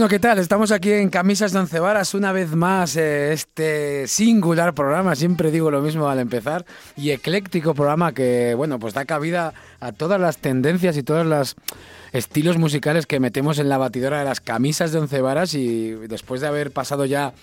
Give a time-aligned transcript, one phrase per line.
[0.00, 0.38] Bueno, ¿qué tal?
[0.38, 5.50] Estamos aquí en Camisas de Once Varas una vez más, eh, este singular programa, siempre
[5.50, 6.64] digo lo mismo al empezar,
[6.96, 11.54] y ecléctico programa que, bueno, pues da cabida a todas las tendencias y todos los
[12.12, 16.40] estilos musicales que metemos en la batidora de las camisas de Once Varas y después
[16.40, 17.34] de haber pasado ya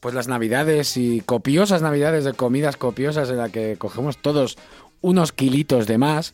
[0.00, 4.56] pues las navidades y copiosas navidades de comidas copiosas en la que cogemos todos
[5.02, 6.32] unos kilitos de más,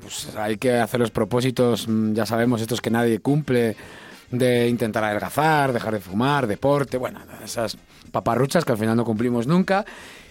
[0.00, 3.76] pues hay que hacer los propósitos, mm, ya sabemos, estos que nadie cumple,
[4.30, 7.76] de intentar adelgazar, dejar de fumar, deporte, bueno, esas
[8.10, 9.84] paparruchas que al final no cumplimos nunca.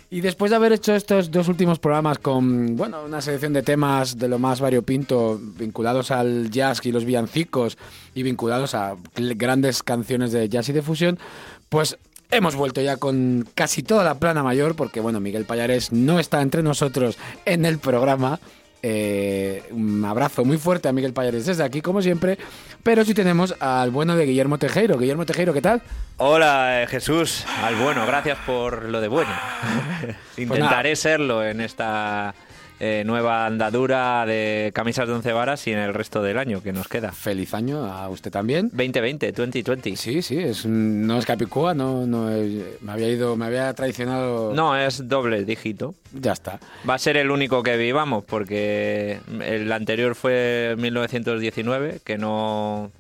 [0.10, 4.18] Y después de haber hecho estos dos últimos programas con, bueno, una selección de temas
[4.18, 7.78] de lo más variopinto, vinculados al jazz y los villancicos
[8.14, 11.18] y vinculados a grandes canciones de jazz y de fusión,
[11.70, 11.98] pues
[12.30, 16.42] hemos vuelto ya con casi toda la plana mayor, porque, bueno, Miguel Payares no está
[16.42, 18.40] entre nosotros en el programa,
[18.88, 22.38] eh, un abrazo muy fuerte a Miguel Payares desde aquí, como siempre.
[22.84, 25.00] Pero sí tenemos al bueno de Guillermo Tejero.
[25.00, 25.82] Guillermo Tejero, ¿qué tal?
[26.18, 27.44] Hola, eh, Jesús.
[27.64, 29.32] Al bueno, gracias por lo de bueno.
[30.38, 32.36] Intentaré serlo en esta
[32.80, 36.74] eh, nueva andadura de camisas de once varas y en el resto del año que
[36.74, 37.12] nos queda.
[37.12, 38.70] Feliz año a usted también.
[38.74, 39.96] 2020, 2020.
[39.96, 44.54] Sí, sí, es no es Capicúa, no, no eh, me había ido, me había traicionado.
[44.54, 45.96] No, es doble dígito.
[46.14, 46.60] Ya está.
[46.88, 52.92] Va a ser el único que vivamos porque el anterior fue 1919, que no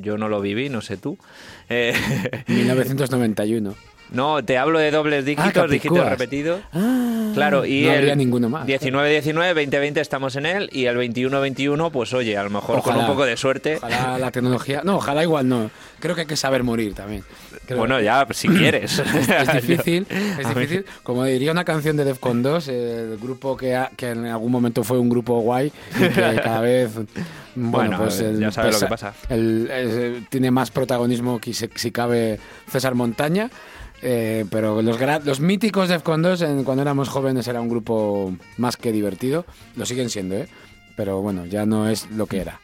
[0.00, 1.18] yo no lo viví, no sé tú.
[1.68, 1.94] Eh,
[2.46, 3.74] 1991.
[4.10, 5.70] No, te hablo de dobles dígitos, Capicúas.
[5.70, 6.60] dígitos repetidos.
[6.72, 8.64] Ah, Claro, y no el habría ninguno más.
[8.64, 13.00] 19-19, 20-20 estamos en él y el 21-21, pues oye, a lo mejor con Ojalá.
[13.00, 13.76] un poco de suerte.
[13.78, 14.82] Ojalá la tecnología.
[14.84, 15.68] No, ojalá igual no.
[15.98, 17.24] Creo que hay que saber morir también.
[17.66, 18.98] Creo- Bueno, ya, si quieres.
[19.28, 20.06] es difícil,
[20.38, 20.84] es A mí- difícil.
[21.02, 24.84] Como diría una canción de Defcon 2, el grupo que, ha- que en algún momento
[24.84, 26.10] fue un grupo guay y que
[26.44, 27.08] cada vez, bueno,
[27.56, 29.12] Bueno, pues el ya sabes lo que pasa.
[29.28, 32.38] el- eh, tiene más protagonismo que si, si cabe
[32.70, 33.50] César Montaña.
[34.04, 38.76] Eh, pero los, los míticos Defcon 2 en- cuando éramos jóvenes era un grupo más
[38.76, 39.44] que divertido.
[39.76, 40.48] Lo siguen siendo, ¿eh?
[40.96, 42.60] Pero bueno, ya no es lo que era.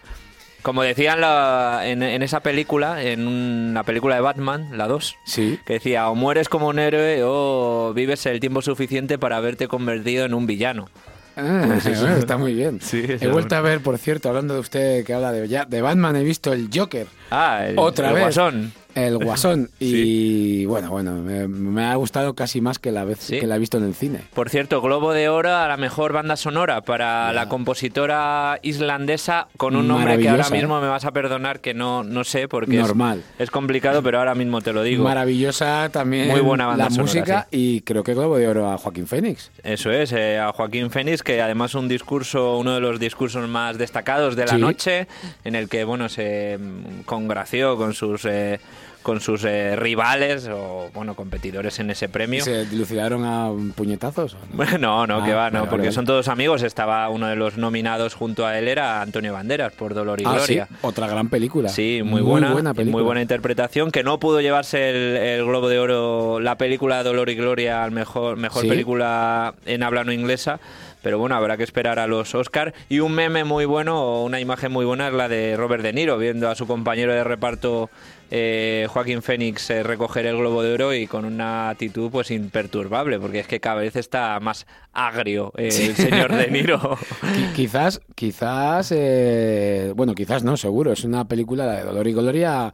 [0.62, 5.59] Como decían la- en, en esa película, en una película de Batman, la 2, Sí.
[5.67, 10.27] que decía, o mueres como un héroe o vives el tiempo suficiente para haberte convertido
[10.27, 10.89] en un villano.
[11.37, 11.78] Ah,
[12.19, 12.81] está muy bien.
[12.83, 15.81] Sí, he vuelto a ver, por cierto, hablando de usted que habla de, ya- de
[15.81, 18.22] Batman, he visto el Joker, Ah, el, Otra el vez.
[18.25, 18.72] Guasón.
[18.95, 23.39] El Guasón, y bueno, bueno, me, me ha gustado casi más que la vez Sí.
[23.41, 24.21] que la he visto en el cine.
[24.34, 27.33] Por cierto, Globo de Oro a la mejor banda sonora para Ya.
[27.33, 30.59] la compositora islandesa con un nombre que ahora Maravillosa, ¿eh?
[30.61, 33.23] mismo me vas a perdonar que no, no sé porque es- Normal.
[33.39, 35.05] Es, complicado, pero ahora mismo te lo digo.
[35.05, 38.78] Maravillosa también Muy buena banda la sonora, música y creo que Globo de Oro a
[38.78, 39.51] Joaquín Fénix.
[39.62, 43.78] Eso es, eh, a Joaquín Fénix, que además un discurso, uno de los discursos más
[43.78, 45.07] destacados de la noche,
[45.45, 48.61] en el que bueno se mm, congració con sus eh,
[49.03, 52.44] con sus eh, rivales o bueno competidores en ese ¿Y premio.
[52.44, 54.34] se dilucidaron a puñetazos?
[54.34, 54.78] ¿o no?
[54.78, 55.93] No, no, Ah, que va, vale, no, vale, porque vale.
[55.93, 56.62] son todos amigos.
[56.62, 60.37] Estaba uno de los nominados junto a él, era Antonio Banderas, por Dolor y Ah,
[60.41, 60.69] sí, Gloria.
[60.83, 61.69] otra gran película.
[61.69, 62.84] Sí, muy, buena, película.
[62.93, 67.31] muy buena interpretación, que no pudo llevarse el, el Globo de Oro, la película Dolor
[67.31, 68.69] y Gloria, al mejor, mejor Sí.
[68.69, 70.60] película en habla no inglesa.
[71.03, 72.75] Pero bueno, habrá que esperar a los Oscar.
[72.91, 75.94] Y un meme muy bueno, o una imagen muy buena, es la de Robert De
[75.94, 77.89] Niro, viendo a su compañero de reparto
[78.31, 83.19] eh, Joaquín Fénix eh, recoger el Globo de Oro y con una actitud pues imperturbable,
[83.19, 86.79] porque es que cada vez está más agrio eh, el señor De Niro.
[87.22, 90.93] Qui- Quizás, quizás, eh, bueno, quizás no, seguro.
[90.93, 92.72] Es una película la de Dolor y Gloria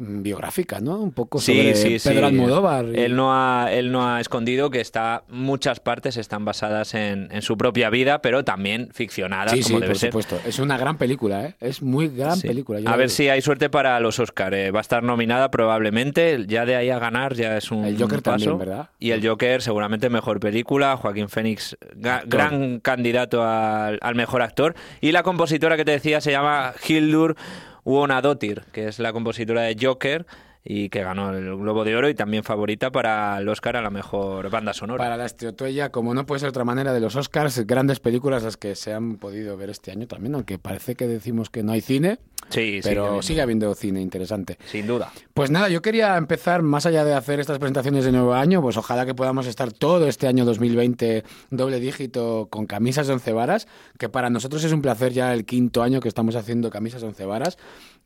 [0.00, 0.98] biográfica, ¿no?
[0.98, 2.86] Un poco sobre Pedro Almodóvar.
[2.86, 7.28] y- Él no, ha, él no ha escondido que está muchas partes están basadas en,
[7.30, 10.10] en su propia vida, pero también ficcionadas, Sí, como sí, debe por ser.
[10.10, 10.40] supuesto.
[10.46, 11.54] Es una gran película, ¿eh?
[11.60, 12.48] Es muy gran Sí.
[12.48, 12.80] película.
[12.80, 14.52] yo A ver si hay suerte para los Oscar.
[14.74, 16.44] va a estar nominada probablemente.
[16.48, 18.36] Ya de ahí a ganar ya es un El Joker paso.
[18.46, 18.88] también, ¿verdad?
[18.98, 20.96] Y el Joker seguramente mejor película.
[20.96, 24.74] Joaquín Fénix, ga- gran candidato al, al mejor actor.
[25.00, 27.36] Y la compositora que te decía se llama Hildur
[27.84, 30.26] Uonadotir, que es la compositora de Joker.
[30.64, 33.90] Y que ganó el Globo de Oro y también favorita para el Oscar a la
[33.90, 35.02] mejor banda sonora.
[35.02, 38.56] Para la estatuilla, como no puede ser otra manera, de los Oscars, grandes películas las
[38.56, 41.80] que se han podido ver este año también, aunque parece que decimos que no hay
[41.80, 42.18] cine,
[42.50, 44.58] sí, pero sigue habiendo cine interesante.
[44.66, 45.12] Sin duda.
[45.32, 48.76] Pues nada, yo quería empezar, más allá de hacer estas presentaciones de nuevo año, pues
[48.76, 53.66] ojalá que podamos estar todo este año 2020 doble dígito con camisas de once varas,
[53.98, 57.08] que para nosotros es un placer ya el quinto año que estamos haciendo camisas de
[57.08, 57.56] once varas.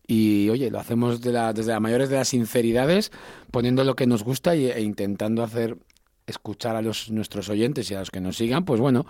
[0.06, 3.10] Y oye, lo hacemos de la, desde las mayores de las sinceridades,
[3.50, 5.78] poniendo lo que nos gusta e intentando hacer
[6.26, 9.06] escuchar a los, nuestros oyentes y a los que nos sigan, pues bueno,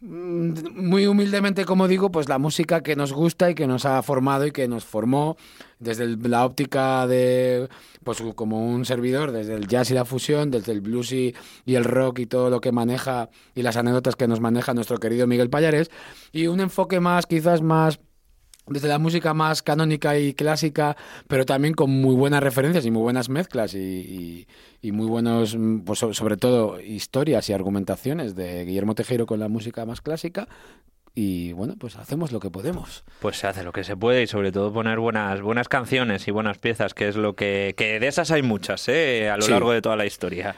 [0.00, 4.02] mm, muy humildemente, como digo, pues la música que nos gusta y que nos ha
[4.02, 5.36] formado y que nos formó
[5.78, 7.68] desde la óptica de,
[8.02, 11.76] pues como un servidor, desde el jazz y la fusión, desde el blues y, y,
[11.76, 15.26] el rock y todo lo que maneja y las anécdotas que nos maneja nuestro querido
[15.26, 15.90] Miguel Payares,
[16.32, 18.00] y un enfoque más, quizás más
[18.70, 23.02] desde la música más canónica y clásica, pero también con muy buenas referencias y muy
[23.02, 24.46] buenas mezclas y,
[24.80, 29.84] y, muy buenos, pues sobre todo historias y argumentaciones de Guillermo Tejero con la música
[29.86, 30.48] más clásica,
[31.14, 33.04] y bueno, pues hacemos lo que podemos.
[33.20, 36.30] Pues se hace lo que se puede y sobre todo poner buenas buenas canciones y
[36.30, 39.28] buenas piezas, que es lo que que de esas hay muchas, ¿eh?
[39.30, 40.54] a lo largo de toda la historia.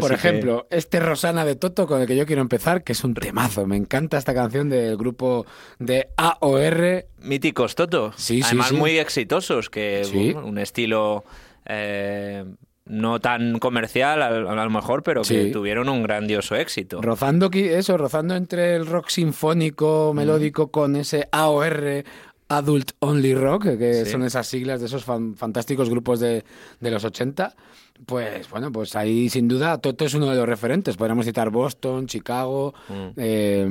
[0.00, 3.14] Por ejemplo, este Rosana de Toto con el que yo quiero empezar, que es un
[3.14, 3.66] temazo.
[3.66, 5.46] Me encanta esta canción del grupo
[5.78, 7.06] de AOR.
[7.20, 8.12] Míticos Toto.
[8.16, 11.24] Sí, Además muy exitosos, que un estilo
[11.66, 12.44] eh,
[12.86, 17.02] no tan comercial a, lo mejor, pero que tuvieron un grandioso éxito.
[17.02, 20.16] Rozando eso, rozando entre el rock sinfónico, mm.
[20.16, 22.04] melódico, con ese AOR,
[22.48, 26.44] Adult Only Rock, que son esas siglas de esos fantásticos grupos de,
[26.80, 27.54] de los 80.
[28.04, 30.96] Pues bueno, pues ahí sin duda Toto es uno de los referentes.
[30.96, 33.08] Podríamos citar Boston, Chicago, mm.
[33.16, 33.66] eh,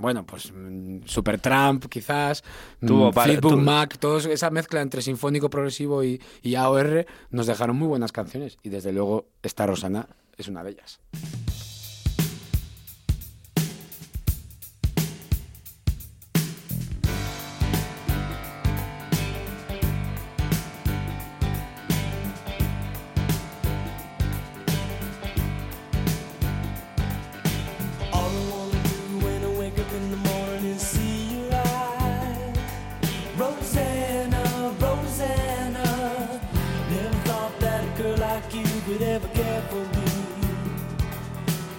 [0.00, 0.52] bueno, pues
[1.04, 2.42] Supertramp quizás,
[2.84, 7.88] Tuvo Fleetwood Mac, toda esa mezcla entre sinfónico progresivo y, y AOR nos dejaron muy
[7.88, 11.00] buenas canciones y desde luego esta Rosana es una de ellas.
[39.14, 40.06] never cared for me,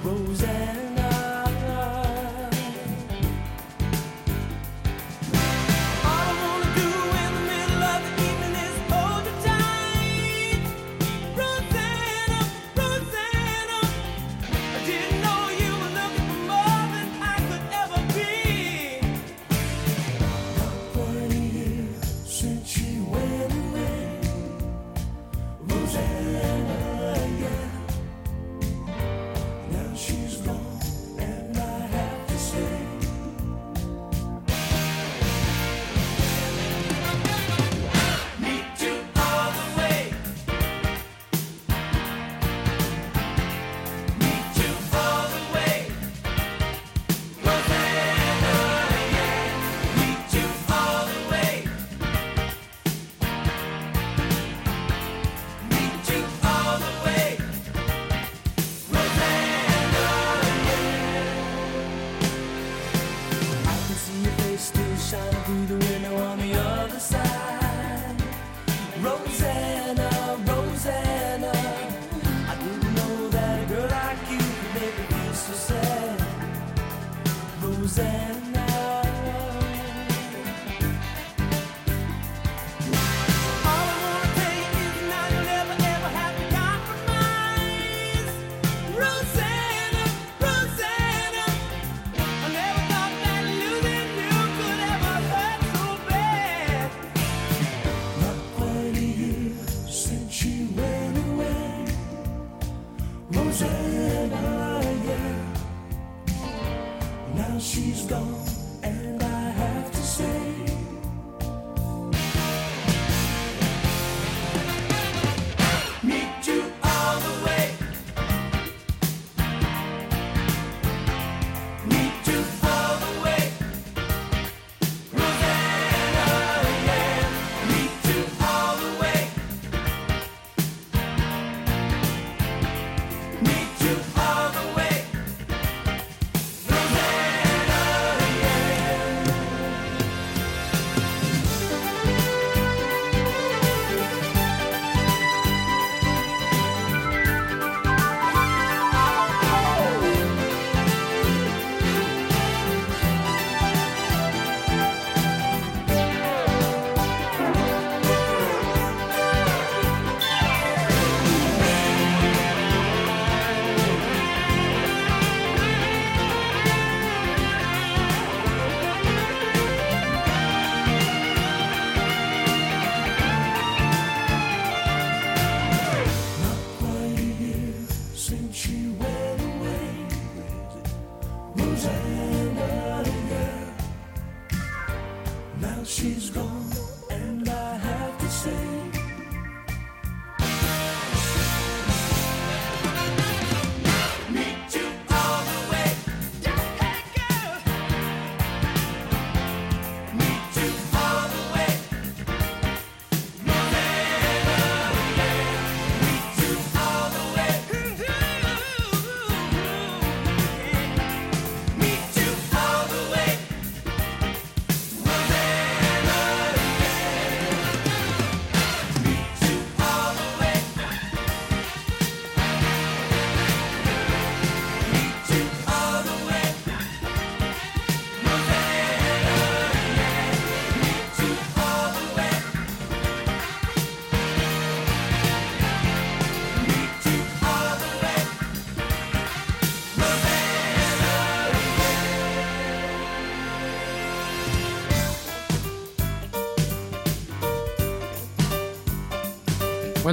[0.06, 0.85] Roseanne.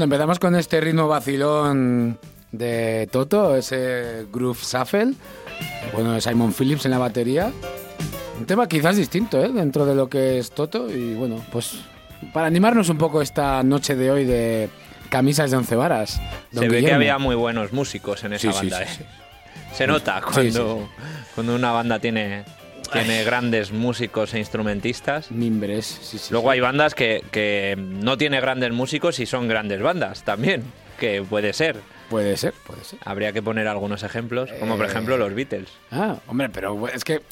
[0.02, 2.18] Bueno, empezamos con este ritmo vacilón
[2.50, 5.12] de Toto, ese groove shuffle.
[5.92, 7.52] Bueno, de Simon Phillips en la batería.
[8.37, 9.52] Un tema quizás distinto, ¿eh?
[9.52, 10.90] Dentro de lo que es Toto.
[10.90, 11.85] Y bueno, pues
[12.32, 14.71] para animarnos un poco esta noche de hoy de
[15.09, 16.21] camisas de once varas.
[16.52, 18.88] Se ve que había muy buenos músicos en esa banda, ¿eh?
[19.73, 20.88] Se nota cuando,
[21.37, 22.42] cuando una banda tiene
[22.92, 25.30] tiene grandes músicos e instrumentistas.
[25.30, 26.32] Mimbres, sí, sí.
[26.32, 30.64] Luego hay bandas que, que no tiene grandes músicos y son grandes bandas también,
[30.99, 31.76] que puede ser.
[32.11, 32.99] Puede ser, puede ser.
[33.04, 35.70] Habría que poner algunos ejemplos, como por ejemplo los Beatles.
[35.90, 37.22] Ah, hombre, pero es que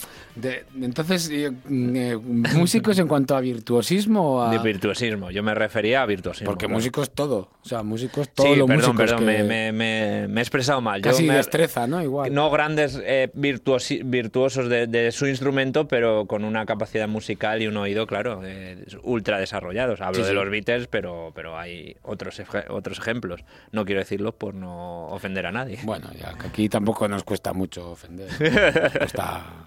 [0.81, 2.19] entonces, eh, eh,
[2.55, 4.49] ¿músicos en cuanto a virtuosismo?
[4.51, 6.47] De virtuosismo, yo me refería a virtuosismo.
[6.47, 10.41] Porque músicos es todo, o sea, músicos todo sí, lo perdón, perdón, me, me, me,
[10.41, 11.01] he expresado mal.
[11.01, 12.03] Casi yo destreza, ¿no?
[12.03, 12.33] Igual.
[12.33, 17.77] No grandes eh, virtuosos de, de, su instrumento, pero con una capacidad musical y un
[17.77, 20.01] oído, claro, eh, ultra desarrollados.
[20.01, 20.35] Hablo sí, de sí.
[20.35, 23.45] los Beatles, pero, pero hay otros, otros ejemplos.
[23.73, 25.81] No quiero decirlos por no ofender a nadie.
[25.83, 28.29] Bueno, ya que aquí tampoco nos cuesta mucho ofender.
[29.01, 29.67] Está...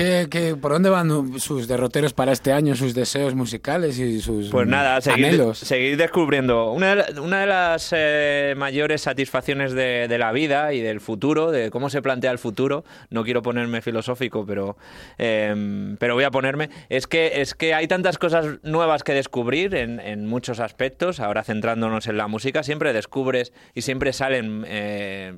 [0.00, 4.48] ¿Qué, qué, por dónde van sus derroteros para este año, sus deseos musicales y sus
[4.48, 5.58] Pues nada, seguir, anhelos?
[5.58, 6.72] seguir descubriendo.
[6.72, 11.50] Una de, una de las eh, mayores satisfacciones de, de, la vida y del futuro,
[11.50, 14.78] de cómo se plantea el futuro, no quiero ponerme filosófico, pero,
[15.18, 19.74] eh, pero voy a ponerme, es que, es que hay tantas cosas nuevas que descubrir
[19.74, 21.20] en, en muchos aspectos.
[21.20, 25.34] Ahora centrándonos en la música, siempre descubres y siempre salen eh,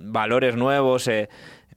[0.00, 1.08] valores nuevos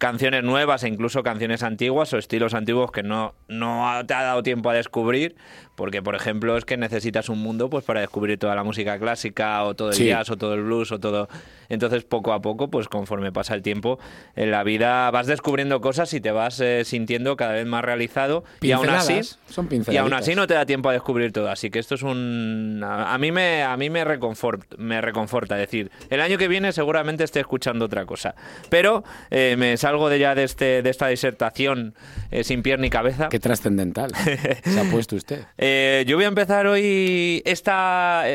[0.01, 4.41] canciones nuevas e incluso canciones antiguas o estilos antiguos que no, no te ha dado
[4.41, 5.35] tiempo a descubrir,
[5.75, 9.63] porque por ejemplo es que necesitas un mundo pues para descubrir toda la música clásica
[9.63, 10.05] o todo el sí.
[10.05, 11.27] jazz o todo el blues o todo...
[11.69, 13.97] Entonces poco a poco, pues conforme pasa el tiempo,
[14.35, 18.43] en la vida vas descubriendo cosas y te vas eh, sintiendo cada vez más realizado
[18.59, 21.69] y aún así son y aún así no te da tiempo a descubrir todo, así
[21.69, 26.19] que esto es un a mí me a mí me reconforta, me reconforta decir, el
[26.19, 28.35] año que viene seguramente esté escuchando otra cosa,
[28.69, 31.95] pero eh, me salgo de ya de este de esta disertación
[32.31, 33.29] eh, sin pierna ni cabeza.
[33.29, 34.11] Qué trascendental
[34.63, 35.45] se ha puesto usted.
[35.73, 38.25] Eh, yo voy a empezar hoy esta,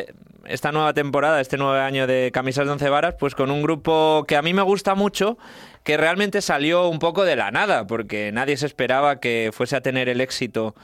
[0.47, 4.25] esta nueva temporada, este nuevo año de Camisas de Once Varas, pues con un grupo
[4.27, 5.37] que a mí me gusta mucho,
[5.85, 9.83] que realmente salió un poco de la nada, porque nadie se esperaba que fuese a
[9.83, 10.75] tener el éxito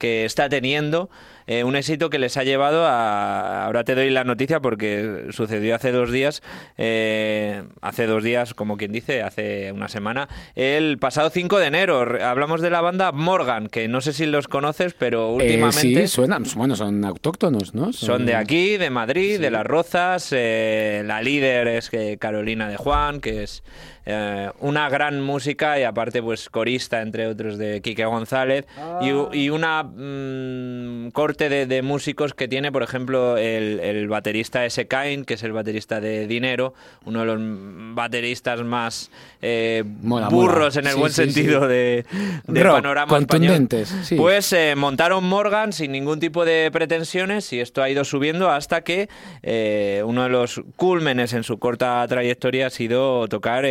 [0.00, 1.10] que está teniendo.
[1.50, 3.64] Eh, un éxito que les ha llevado a.
[3.64, 6.44] Ahora te doy la noticia porque sucedió hace dos días.
[6.78, 10.28] Eh, hace dos días, como quien dice, hace una semana.
[10.54, 12.06] El pasado 5 de enero.
[12.24, 16.04] Hablamos de la banda Morgan, que no sé si los conoces, pero últimamente.
[16.04, 16.44] Eh, sí, suenan.
[16.54, 17.92] Bueno, son autóctonos, ¿no?
[17.92, 19.42] Son, son de aquí, de Madrid, sí.
[19.42, 20.30] de Las Rozas.
[20.30, 23.64] La líder es que Carolina de Juan, que es.
[24.58, 28.98] Una gran música y aparte pues corista entre otros de Quique González ah.
[29.02, 31.10] y, y, una mmm,
[31.48, 34.86] de, de, músicos que tiene por ejemplo el, el baterista S.
[34.86, 37.38] Kain que es el baterista de Dinero uno de los
[37.94, 40.80] bateristas más eh, mola, burros mola.
[40.80, 41.68] en el sí, buen sí, sentido sí.
[41.68, 42.04] de,
[42.46, 47.60] de Rock, panorama contundentes español pues eh, montaron Morgan sin ningún tipo de pretensiones y
[47.60, 49.08] esto ha ido subiendo hasta que
[49.42, 53.64] eh, uno de los cúlmenes en su corta trayectoria ha sido tocar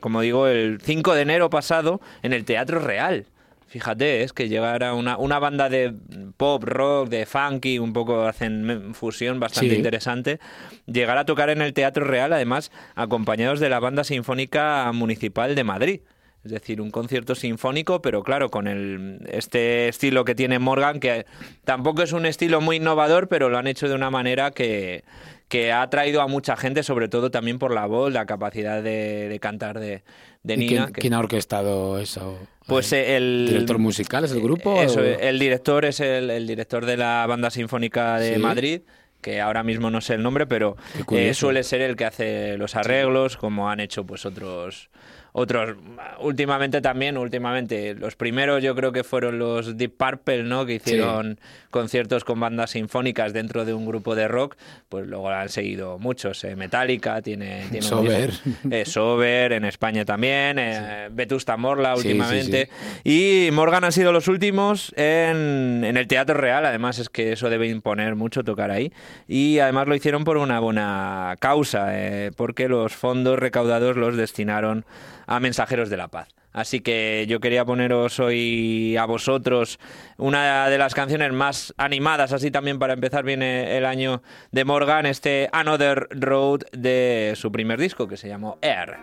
[0.00, 3.26] como digo, el 5 de enero pasado en el Teatro Real.
[3.70, 5.94] Fíjate, es que llegara una, una banda de
[6.36, 9.76] pop, rock, de funky, un poco hacen fusión bastante Sí.
[9.76, 10.40] interesante,
[10.86, 15.62] llegar a tocar en el Teatro Real, además acompañados de la Banda Sinfónica Municipal de
[15.62, 16.00] Madrid.
[16.44, 21.26] Es decir, un concierto sinfónico, pero claro, con el, este estilo que tiene Morgan, que
[21.64, 25.04] tampoco es un estilo muy innovador, pero lo han hecho de una manera que,
[25.48, 29.38] que ha traído a mucha gente, sobre todo también por la voz, la capacidad de,
[29.40, 30.02] cantar de,
[30.42, 30.84] de Nina.
[30.86, 32.38] Quién, quién, ha orquestado eso?
[32.70, 34.80] Pues el director musical es el grupo.
[34.80, 38.40] Eso, el director es el, el, director de la banda sinfónica de ¿Sí?
[38.40, 38.80] Madrid
[39.20, 40.76] que ahora mismo no sé el nombre, pero
[41.12, 44.88] eh, suele ser el que hace los arreglos, como han hecho pues otros
[45.32, 45.76] otros
[46.18, 51.38] últimamente también últimamente los primeros yo creo que fueron los Deep Purple no que hicieron
[51.40, 51.66] sí.
[51.70, 54.56] conciertos con bandas sinfónicas dentro de un grupo de rock
[54.88, 58.32] pues luego han seguido muchos eh, Metallica tiene, tiene Sober.
[58.70, 61.14] eh, Sober en España también eh, sí.
[61.14, 62.68] Vetusta Morla últimamente.
[63.04, 67.32] sí, y Morgan han sido los últimos en, en el Teatro Real además es que
[67.32, 68.92] eso debe imponer mucho tocar ahí.
[69.28, 74.84] Y además lo hicieron por una buena causa eh, porque los fondos recaudados los destinaron
[75.30, 76.28] a Mensajeros de la Paz.
[76.52, 79.78] Así que yo quería poneros hoy a vosotros
[80.18, 85.06] una de las canciones más animadas, así también para empezar viene el año de Morgan,
[85.06, 88.98] este Another Road de su primer disco que se llamó Air.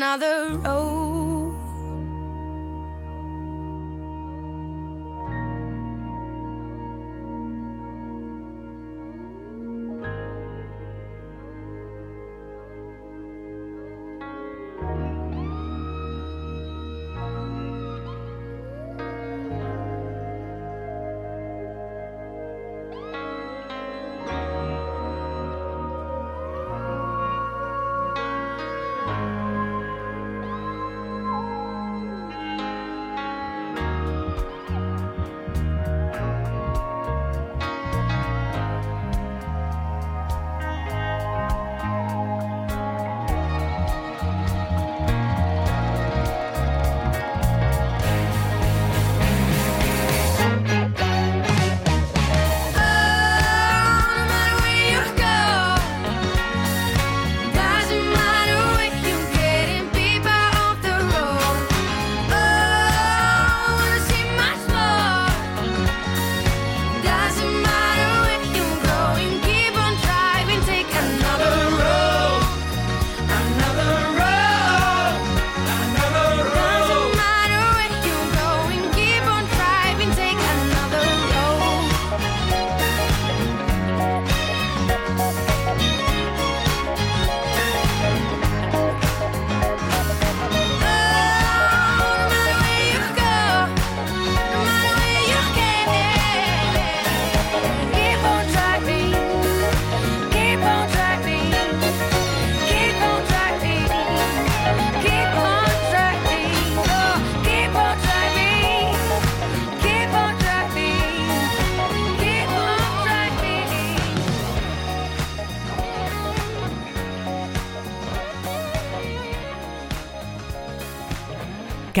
[0.00, 0.89] another road.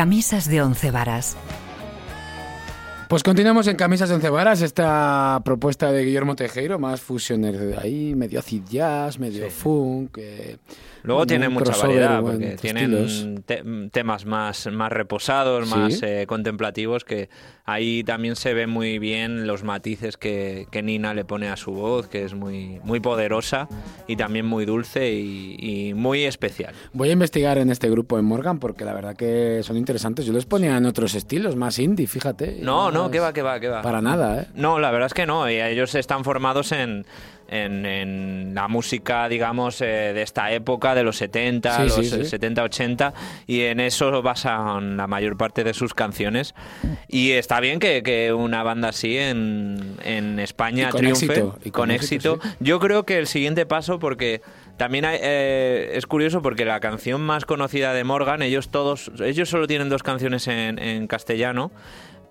[0.00, 1.36] Camisas de once varas.
[3.10, 7.76] Pues continuamos en Camisas de Once Varas, esta propuesta de Guillermo Tejero, más fusiones de
[7.76, 10.16] ahí, medio acid jazz, medio funk.
[10.16, 10.56] Eh,
[11.02, 15.74] Luego bueno, tiene un mucha variedad, porque tienen te- temas más, más reposados, Sí.
[15.74, 17.28] más eh, contemplativos, que
[17.64, 21.70] ahí también se ve muy bien los matices que, que Nina le pone a su
[21.72, 23.68] voz, que es muy, muy poderosa
[24.06, 26.74] y también muy dulce y, y muy especial.
[26.92, 30.26] Voy a investigar en este grupo en Morgan porque la verdad que son interesantes.
[30.26, 32.58] Yo les ponía en otros estilos, más indie, fíjate.
[32.62, 33.82] No, no, más- que va, que va, que va.
[33.82, 34.46] Para nada, ¿eh?
[34.54, 35.48] No, la verdad es que no.
[35.50, 37.06] y Ellos están formados en,
[37.50, 42.04] en, en la música, digamos, eh, de esta época, de los 70, Sí, los sí,
[42.04, 42.24] sí.
[42.24, 43.14] 70, 80,
[43.46, 46.54] y en eso basan la mayor parte de sus canciones.
[47.08, 51.58] Y está bien que, que una banda así en, en España Y con triunfe éxito,
[51.64, 52.56] y con con éxito, éxito.
[52.60, 54.42] Yo creo que el siguiente paso, porque
[54.76, 59.48] también hay, eh, es curioso porque la canción más conocida de Morgan, ellos todos, ellos
[59.48, 61.70] solo tienen dos canciones en, en castellano.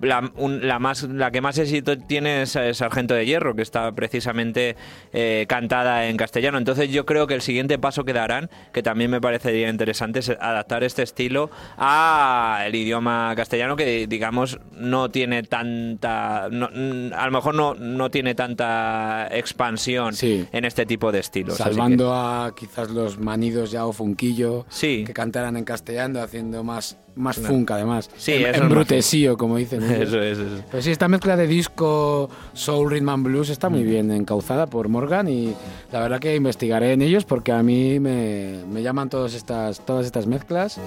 [0.02, 3.62] La, un- la más, la que más éxito tiene es eh, Sargento de Hierro, que
[3.62, 4.76] está precisamente
[5.12, 6.58] eh, cantada en castellano.
[6.58, 10.30] Entonces yo creo que el siguiente paso que darán, que también me parecería interesante, es
[10.30, 17.26] adaptar este estilo a el idioma castellano, que digamos no tiene tanta, no- mm, a
[17.26, 20.48] lo mejor no, no tiene tanta expansión Sí.
[20.52, 21.58] en este tipo de estilos.
[21.58, 25.04] que- Salvando a quizás los manidos ya o funquillo Sí.
[25.06, 28.10] que cantaran en castellano, haciendo más, más funk además.
[28.18, 29.84] Sí, en, eso es como dicen.
[29.92, 30.64] Eso es, eso es.
[30.70, 34.88] Pero sí, esta mezcla de disco, soul, rhythm and blues está muy bien encauzada por
[34.88, 35.54] Morgan y
[35.92, 40.06] la verdad que investigaré en ellos porque a mí me, me llaman todas estas, todas
[40.06, 40.80] estas mezclas.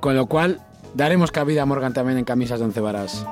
[0.00, 0.60] Con lo cual
[0.94, 3.24] daremos cabida a Morgan también en camisas de once varas.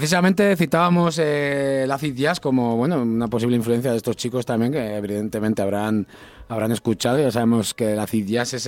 [0.00, 4.72] Precisamente citábamos eh, el acid jazz como bueno una posible influencia de estos chicos también
[4.72, 6.06] que evidentemente habrán
[6.48, 7.18] habrán escuchado.
[7.18, 8.66] Ya sabemos que el acid jazz es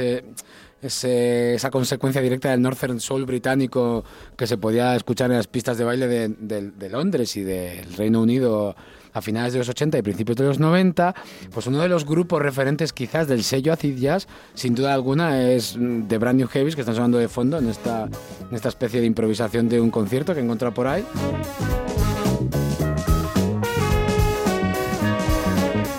[0.83, 4.05] ese, esa consecuencia directa del Northern Soul británico
[4.37, 6.29] que se podía escuchar en las pistas de baile de-
[6.71, 8.77] de Londres y del Reino Unido
[9.12, 11.14] a finales de los 80 y principios de los 90,
[11.53, 15.77] pues uno de los grupos referentes quizás del sello Acid Jazz, sin duda alguna, es
[15.77, 19.01] mm, The Brand New Heavies, que están sonando de fondo en esta, en esta especie
[19.01, 21.05] de improvisación de un concierto que he encontrado por ahí.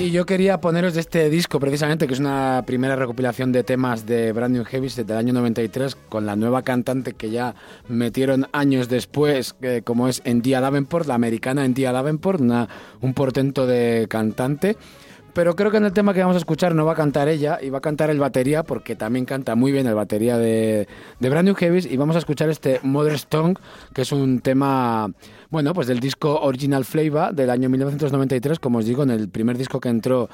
[0.04, 4.06] Y yo quería poneros de este disco precisamente, que es una primera recopilación de temas
[4.06, 7.56] de Brand New Heavies del año 93, con la nueva cantante que ya
[7.88, 12.68] metieron años después, como es Endia Davenport, la americana Endia Davenport, una,
[13.00, 14.76] un portento de cantante.
[15.34, 17.58] Pero creo que en el tema que vamos a escuchar no va a cantar ella
[17.60, 20.88] y va a cantar el batería porque también canta muy bien el batería de,
[21.20, 23.60] de Brand New Heavies y vamos a escuchar este Mother's Tongue
[23.94, 25.12] que es un tema,
[25.54, 29.56] bueno, pues del disco Original Flavor del año 1993, como os digo, en el primer
[29.56, 30.28] disco que entró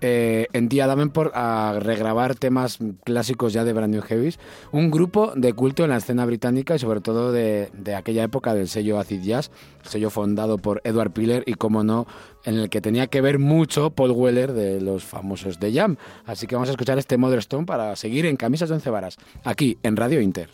[0.00, 4.38] eh, en Día Davenport a regrabar temas clásicos ya de Brand New Heavies.
[4.70, 8.54] Un grupo de culto en la escena británica y sobre todo de, de aquella época
[8.54, 9.50] del sello Acid Jazz,
[9.82, 12.06] sello fundado por Edward Piller y, como no,
[12.44, 15.96] en el que tenía que ver mucho Paul Weller de los famosos de Jam.
[16.26, 19.16] Así que vamos a escuchar este Mother Stone para seguir en Camisas de Once Varas,
[19.42, 20.48] aquí en Radio Inter.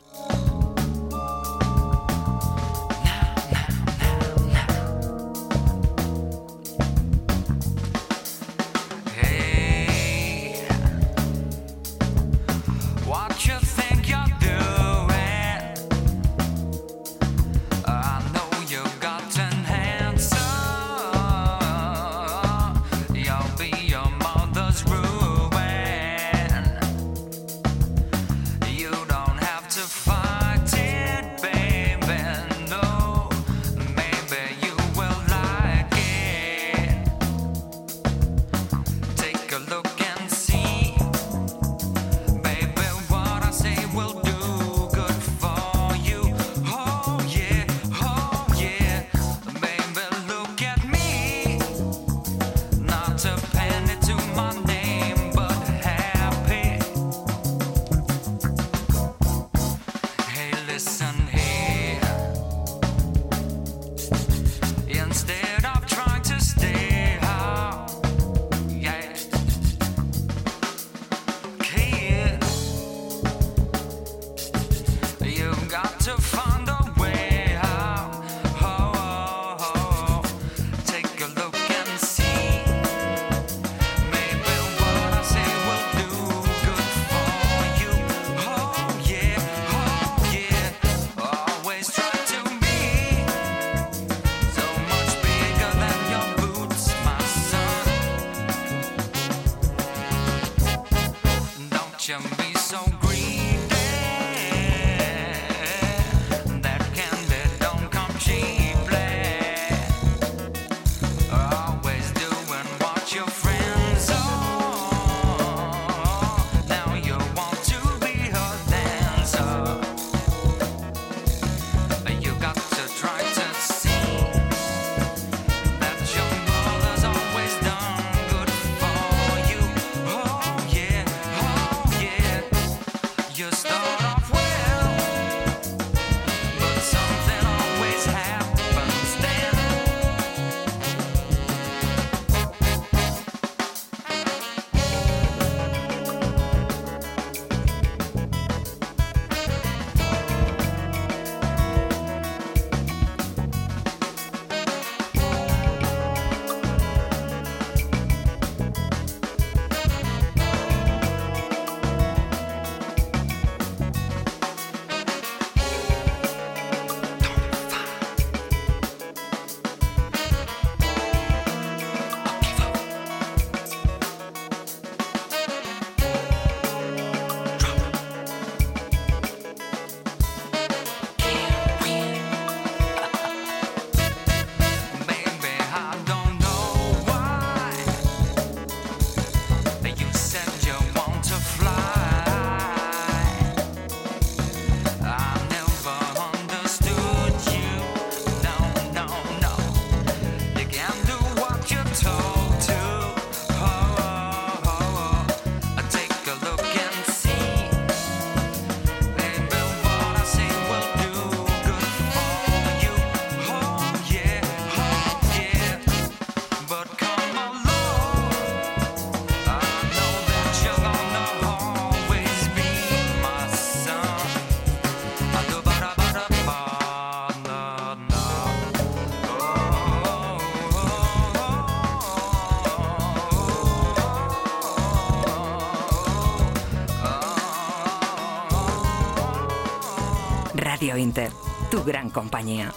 [240.97, 241.31] Radio Inter,
[241.71, 242.73] tu gran compañía.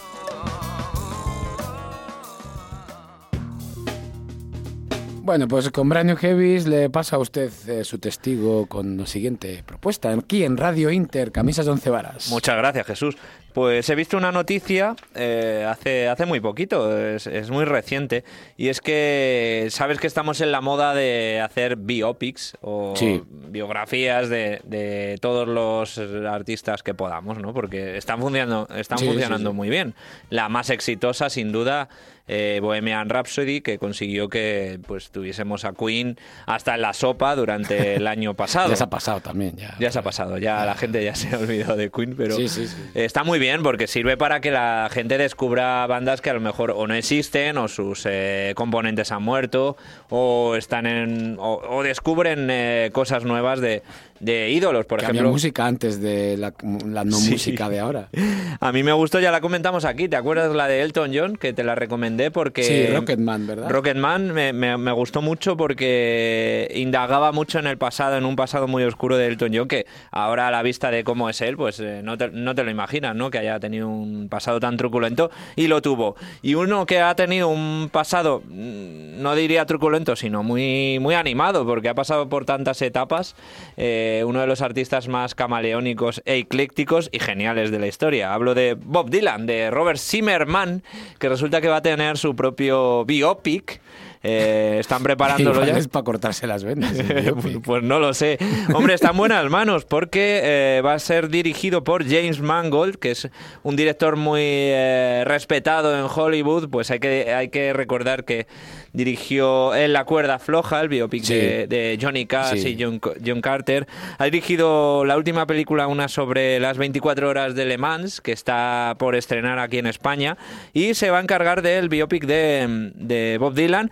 [5.21, 9.05] Bueno, pues con Brand New Heavies le pasa a usted eh, su testigo con la
[9.05, 10.12] siguiente propuesta.
[10.12, 12.29] Aquí en Radio Inter, camisas de once varas.
[12.29, 13.15] Muchas gracias, Jesús.
[13.53, 18.23] Pues he visto una noticia eh, hace, hace muy poquito, es, es muy reciente,
[18.57, 23.23] y es que sabes que estamos en la moda de hacer biopics o Sí.
[23.29, 27.53] biografías de, de todos los artistas que podamos, ¿no?
[27.53, 29.95] Porque están funcionando, están Sí, funcionando sí, muy bien.
[30.29, 31.89] La más exitosa, sin duda,
[32.29, 37.95] eh, Bohemian Rhapsody, que consiguió que pues tuviésemos a Queen hasta en la sopa durante
[37.95, 38.69] el año pasado.
[38.69, 39.55] Ya se ha pasado también.
[39.57, 42.35] Ya, Ya se ha pasado, ya la gente ya se ha olvidado de Queen, pero
[42.35, 42.77] Sí, sí, sí.
[42.95, 46.39] eh, está muy bien porque sirve para que la gente descubra bandas que a lo
[46.39, 49.75] mejor o no existen o sus eh, componentes han muerto
[50.09, 53.81] o están en o, o descubren eh, cosas nuevas de,
[54.19, 55.32] de ídolos, por Que había ejemplo.
[55.32, 56.53] música antes de la,
[56.86, 57.32] la no Sí.
[57.32, 58.10] música de ahora.
[58.62, 60.10] A mí me gustó, ya la comentamos aquí.
[60.10, 61.36] ¿Te acuerdas la de Elton John?
[61.38, 62.63] Que te la recomendé porque.
[62.63, 63.69] Sí, Rocketman, ¿verdad?
[63.69, 68.67] Rocketman me, me- me gustó mucho porque indagaba mucho en el pasado, en un pasado
[68.67, 71.79] muy oscuro de Elton John, que ahora a la vista de cómo es él, pues
[71.79, 73.29] eh, no, te, no te lo imaginas, ¿no?
[73.32, 76.15] Que haya tenido un pasado tan truculento y lo tuvo.
[76.41, 81.65] Y uno que ha tenido un pasado, mm, no diría truculento, sino muy, muy animado,
[81.65, 83.36] porque ha pasado por tantas etapas,
[83.77, 88.34] eh, uno de los artistas más camaleónicos e eclécticos y geniales de la historia.
[88.34, 90.84] Hablo de Bob Dylan, de Robert Zimmerman,
[91.19, 93.82] que resulta que va a tener su propio biopic.
[94.21, 95.77] Eh, están preparándolo Igual ya.
[95.77, 96.97] es para cortarse las venas.
[96.99, 97.62] el biopic.
[97.62, 98.38] Pues no lo sé.
[98.73, 103.12] Hombre, está en buenas manos porque eh, va a ser dirigido por James Mangold, que
[103.12, 103.29] es
[103.63, 106.69] un director muy eh, respetado en Hollywood.
[106.69, 108.47] Pues hay que, hay que recordar que
[108.91, 111.36] dirigió En la cuerda floja, el biopic Sí.
[111.36, 112.69] de, de Johnny Cash Sí.
[112.77, 113.88] y John, John Carter.
[114.17, 118.95] Ha dirigido la última película, una sobre las 24 horas de Le Mans, que está
[118.97, 120.38] por estrenar aquí en España.
[120.73, 123.91] Y se va a encargar del biopic de, de Bob Dylan,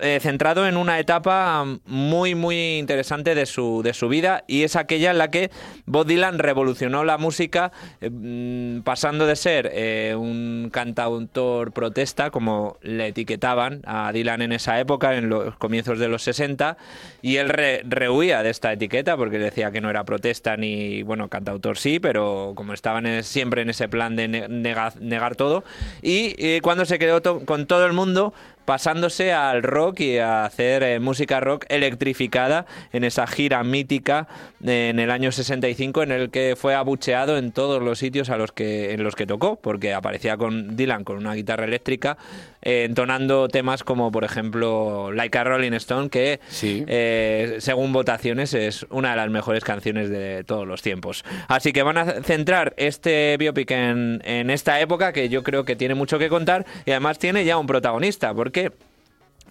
[0.00, 4.44] eh, centrado en una etapa muy, muy interesante de su, de su vida.
[4.46, 5.50] Y es aquella en la que
[5.86, 12.76] Bob Dylan revolucionó la música, eh, mm, pasando de ser eh, un cantautor protesta, como
[12.82, 16.76] le etiquetaban a Dylan en esa época, en los comienzos de los 60,
[17.22, 21.28] y él re- rehuía de esta etiqueta porque decía que no era protesta ni, bueno,
[21.28, 25.64] cantautor sí, pero como estaban siempre en ese plan de ne- nega- negar todo,
[26.02, 28.32] y cuando se quedó con todo el mundo,
[28.64, 34.28] pasándose al rock y a hacer eh, música rock electrificada en esa gira mítica
[34.64, 38.36] eh, en el año 65 en el que fue abucheado en todos los sitios a
[38.36, 42.16] los que en los que tocó porque aparecía con Dylan con una guitarra eléctrica
[42.62, 46.84] eh, entonando temas como por ejemplo Like a Rolling Stone que Sí.
[46.86, 51.82] eh, según votaciones es una de las mejores canciones de todos los tiempos así que
[51.82, 56.18] van a centrar este biopic en, en esta época que yo creo que tiene mucho
[56.18, 58.72] que contar y además tiene ya un protagonista porque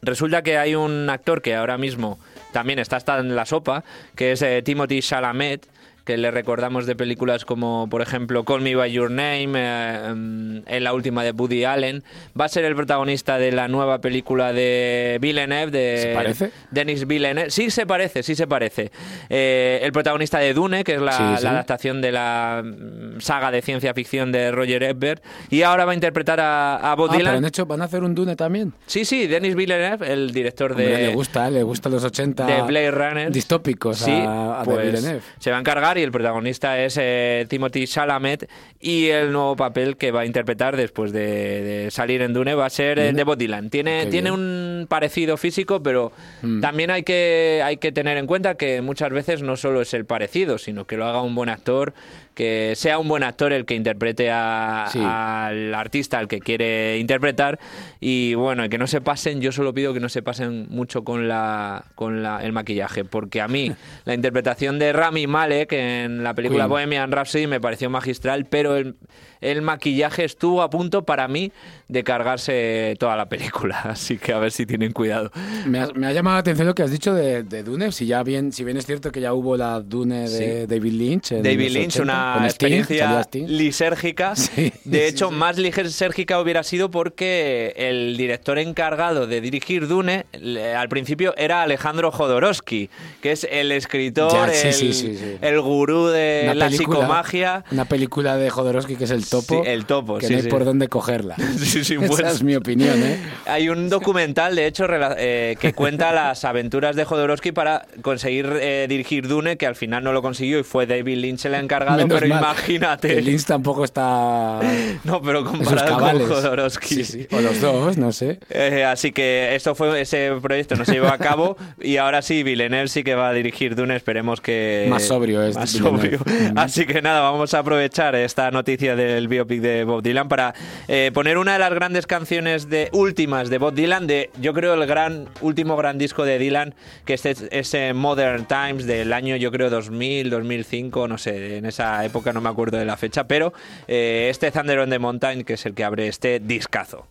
[0.04, 2.18] Resulta que hay un actor que ahora mismo
[2.54, 3.84] también está hasta en la sopa,
[4.16, 5.68] que es eh, Timothy Chalamet,
[6.12, 10.58] que le recordamos de películas como, por ejemplo, Call Me By Your Name, eh, mm,
[10.68, 12.04] en la última de Woody Allen.
[12.38, 16.52] Va a ser el protagonista de la nueva película de Villeneuve, de ¿Se parece?
[16.70, 17.50] Denis Villeneuve.
[17.50, 18.92] Sí se parece, sí se parece.
[19.30, 21.44] Eh, el protagonista de Dune, que es la, Sí, sí.
[21.46, 25.24] la adaptación de la mm, saga de ciencia ficción de Roger Ebert.
[25.50, 28.04] Y ahora va a interpretar a, a Bob Ah, pero han hecho, van a hacer
[28.04, 28.74] un Dune también.
[28.86, 32.62] Sí, sí, Denis Villeneuve, el director Hombre, de, le gusta, le gustan los 80 de
[32.64, 33.32] Blade Runner.
[33.32, 35.22] distópicos Sí, a, a pues, de Villeneuve.
[35.40, 39.96] se va a encargar y el protagonista es eh, Timothy Chalamet y el nuevo papel
[39.98, 43.24] que va a interpretar después de, de salir en Dune va a ser eh, de
[43.24, 43.70] Bob Dylan.
[43.70, 44.42] Tiene, Qué tiene bien.
[44.42, 46.12] un parecido físico, pero
[46.42, 46.60] Mm.
[46.62, 50.06] también hay que, hay que tener en cuenta que muchas veces no solo es el
[50.06, 51.94] parecido, sino que lo haga un buen actor,
[52.34, 55.00] que sea un buen actor el que interprete a- Sí.
[55.04, 57.60] al artista al que quiere interpretar
[58.00, 61.28] y bueno, que no se pasen, yo solo pido que no se pasen mucho con
[61.28, 63.72] la con la, el maquillaje, porque a mí
[64.06, 66.70] la interpretación de Rami Malek en la película Queen.
[66.70, 68.96] Bohemian Rhapsody me pareció magistral, pero el,
[69.42, 71.52] el maquillaje estuvo a punto para mí
[71.88, 75.32] de cargarse toda la película, así que a ver si tienen cuidado.
[75.66, 77.92] Me ha, me ha llamado la atención lo que has dicho de, de Dune.
[77.92, 80.68] Si ya bien, si bien es cierto que ya hubo la Dune de Sí.
[80.68, 81.30] David Lynch.
[81.32, 83.48] David Lynch, 80, una experiencia Sting.
[83.48, 84.34] lisérgica.
[84.42, 85.36] Sí, de hecho, sí.
[85.36, 91.62] más lisérgica hubiera sido porque el director encargado de dirigir Dune le- al principio era
[91.64, 92.90] Alejandro Jodorowsky,
[93.22, 97.64] que es el escritor, Ya, el, el gurú de Una la película- psicomagia.
[97.72, 99.64] Una película de Jodorowsky que es el topo.
[99.64, 100.50] Sí, el topo, Que sí, no hay sí.
[100.50, 101.36] por dónde cogerla.
[101.62, 103.20] Esa pues- es mi opinión, ¿eh?
[103.48, 104.86] Hay un documental, de hecho,
[105.18, 110.04] eh, que cuenta las aventuras de Jodorowsky para conseguir eh, dirigir Dune, que al final
[110.04, 112.40] no lo consiguió y fue David Lynch el encargado, Menos pero mal.
[112.44, 113.18] imagínate.
[113.18, 114.60] El Lynch tampoco está
[115.04, 116.20] No, pero comparado con.
[116.28, 116.96] Jodorowsky.
[116.96, 117.28] Sí, sí.
[117.32, 118.40] O los dos, no sé.
[118.50, 122.44] Eh, así que esto fue ese proyecto no se llevó a cabo y ahora sí
[122.44, 126.20] Villeneuve sí que va a dirigir Dune esperemos que Más sobrio es más sobrio.
[126.56, 130.54] así que nada vamos a aprovechar esta noticia del biopic de Bob Dylan para
[130.88, 134.74] eh, poner una de las grandes canciones de últimas de Bob Dylan de yo creo
[134.74, 139.36] el gran último gran disco de Dylan que este es ese Modern Times del año
[139.36, 143.26] yo creo 2000 2005 no sé en esa época no me acuerdo de la fecha
[143.28, 143.54] pero
[143.88, 147.11] eh, este Thunder on the Mountain que es el que abre este discazo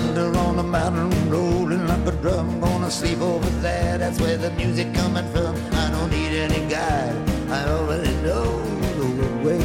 [0.00, 2.58] Thunder on the mountain, rolling like a drum.
[2.60, 5.54] Gonna sleep over there, that's where the music coming from.
[5.74, 7.14] I don't need any guide,
[7.50, 8.62] I already know
[8.98, 9.60] the way.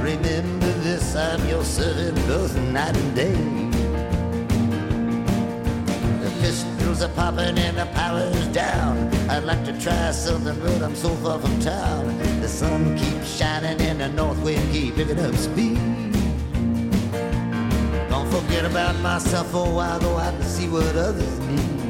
[0.00, 3.36] Remember this, I'm your servant both night and day.
[6.24, 9.10] The pistols are popping and the power's down.
[9.28, 12.18] I'd like to try something, but I'm so far from town.
[12.40, 16.01] The sun keeps shining and the north wind keep picking up speed.
[18.32, 21.82] Forget about myself for a while, go out and see what others need.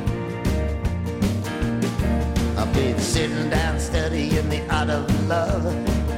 [2.59, 5.65] I've been sitting down studying the art of love.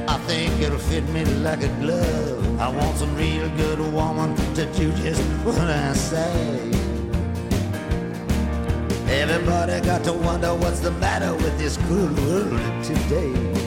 [0.09, 2.59] I think it'll fit me like a glove.
[2.59, 6.71] I want some real good woman to do just what I say.
[9.07, 13.64] Everybody got to wonder what's the matter with this cruel world today.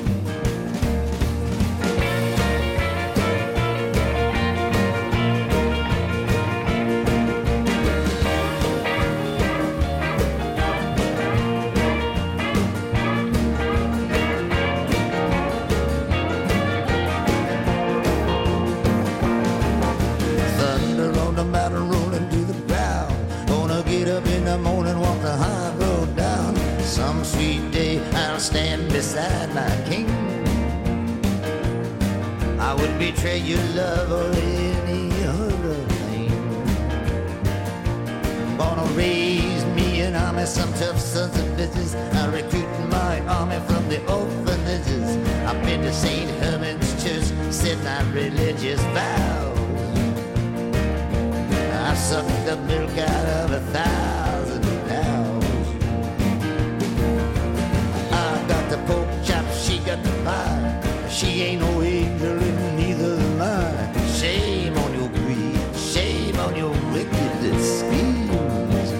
[61.18, 64.06] She ain't no angel and neither am I.
[64.06, 68.92] Shame on your greed, shame on your wicked schemes.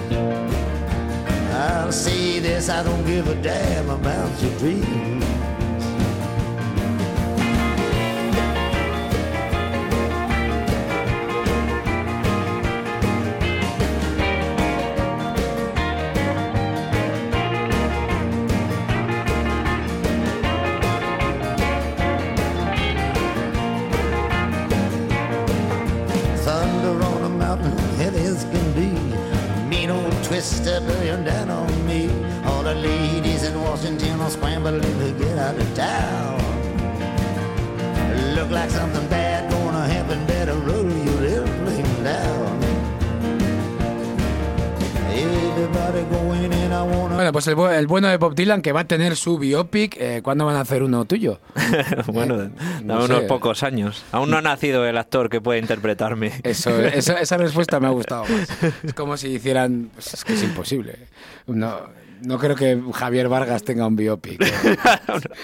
[1.53, 4.98] I'll say this, I don't give a damn about your dreams.
[30.39, 32.07] Twister burning down on me.
[32.45, 36.39] All the ladies in Washington are scrambling to get out of town.
[38.35, 39.18] Look like something bad
[47.19, 49.97] Bueno, pues el, bu- el bueno de Bob Dylan que va a tener su biopic.
[49.99, 51.41] eh, ¿Cuándo van a hacer uno tuyo?
[52.07, 52.49] bueno, Eh,
[52.81, 53.21] unos sé.
[53.23, 54.05] pocos años.
[54.13, 56.31] Aún no ha nacido el actor que puede interpretarme.
[56.43, 58.47] Eso, esa, esa respuesta me ha gustado más.
[58.85, 59.89] Es como si hicieran.
[59.93, 60.95] pues es que es imposible.
[61.45, 61.81] No,
[62.21, 64.39] no creo que Javier Vargas tenga un biopic.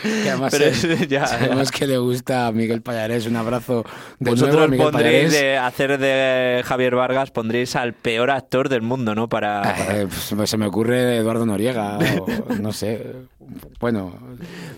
[0.03, 3.25] Que además Pero es- ya, sabemos que le gusta a Miguel Payarés.
[3.27, 3.83] Un abrazo
[4.19, 8.69] de nuevo a Vosotros Miguel pondréis de hacer de Javier Vargas, pondréis al peor actor
[8.69, 9.27] del mundo, ¿no?
[9.29, 10.07] Para, para- Eh,
[10.37, 11.97] pues se me ocurre Eduardo Noriega,
[12.47, 13.13] o no sé.
[13.79, 14.13] Bueno,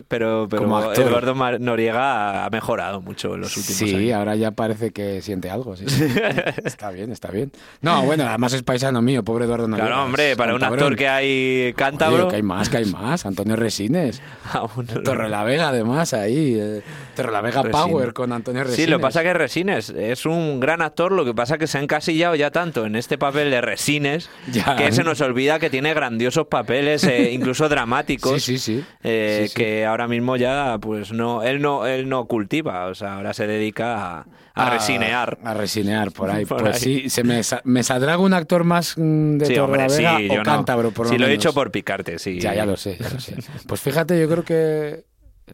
[0.07, 1.05] pero pero como actor.
[1.07, 4.13] Eduardo Noriega ha mejorado mucho en los últimos sí, años.
[4.13, 5.76] ahora ya parece que siente algo.
[5.76, 6.05] sí, sí.
[6.65, 7.51] está bien, está bien.
[7.82, 9.88] No, bueno, además es paisano mío, pobre Eduardo Noriega.
[9.89, 12.24] Claro, hombre, para un actor que hay cántabro.
[12.24, 13.26] Oye, que hay más, que hay más.
[13.26, 14.22] Antonio Resines.
[14.53, 16.57] aún- Torrelavega, además, ahí.
[16.59, 16.82] eh,
[17.15, 17.86] Torrelavega Resines.
[17.88, 18.86] Power con Antonio Resines.
[18.86, 21.78] Sí, lo que pasa que Resines es un gran actor, lo que pasa que se
[21.78, 24.76] ha encasillado ya tanto en este papel de Resines Ya.
[24.76, 28.41] que se nos olvida que tiene grandiosos papeles, eh, incluso dramáticos.
[28.43, 28.85] Sí, sí, sí.
[29.03, 29.55] eh, Sí, sí.
[29.55, 33.47] que ahora mismo ya pues no él no él no cultiva o sea ahora se
[33.47, 36.45] dedica a, a resinear A resinear, por ahí.
[36.47, 36.81] Por pues ahí.
[37.03, 40.41] sí, se me, me saldrá algún actor más mm, de sí hombre sí Torrelavega yo
[40.41, 40.43] o no.
[40.43, 41.43] cántabro, por lo sí lo he menos.
[41.45, 43.35] hecho por picarte sí Ya, ya lo sé, ya lo sé.
[43.67, 45.05] Pues fíjate, yo creo que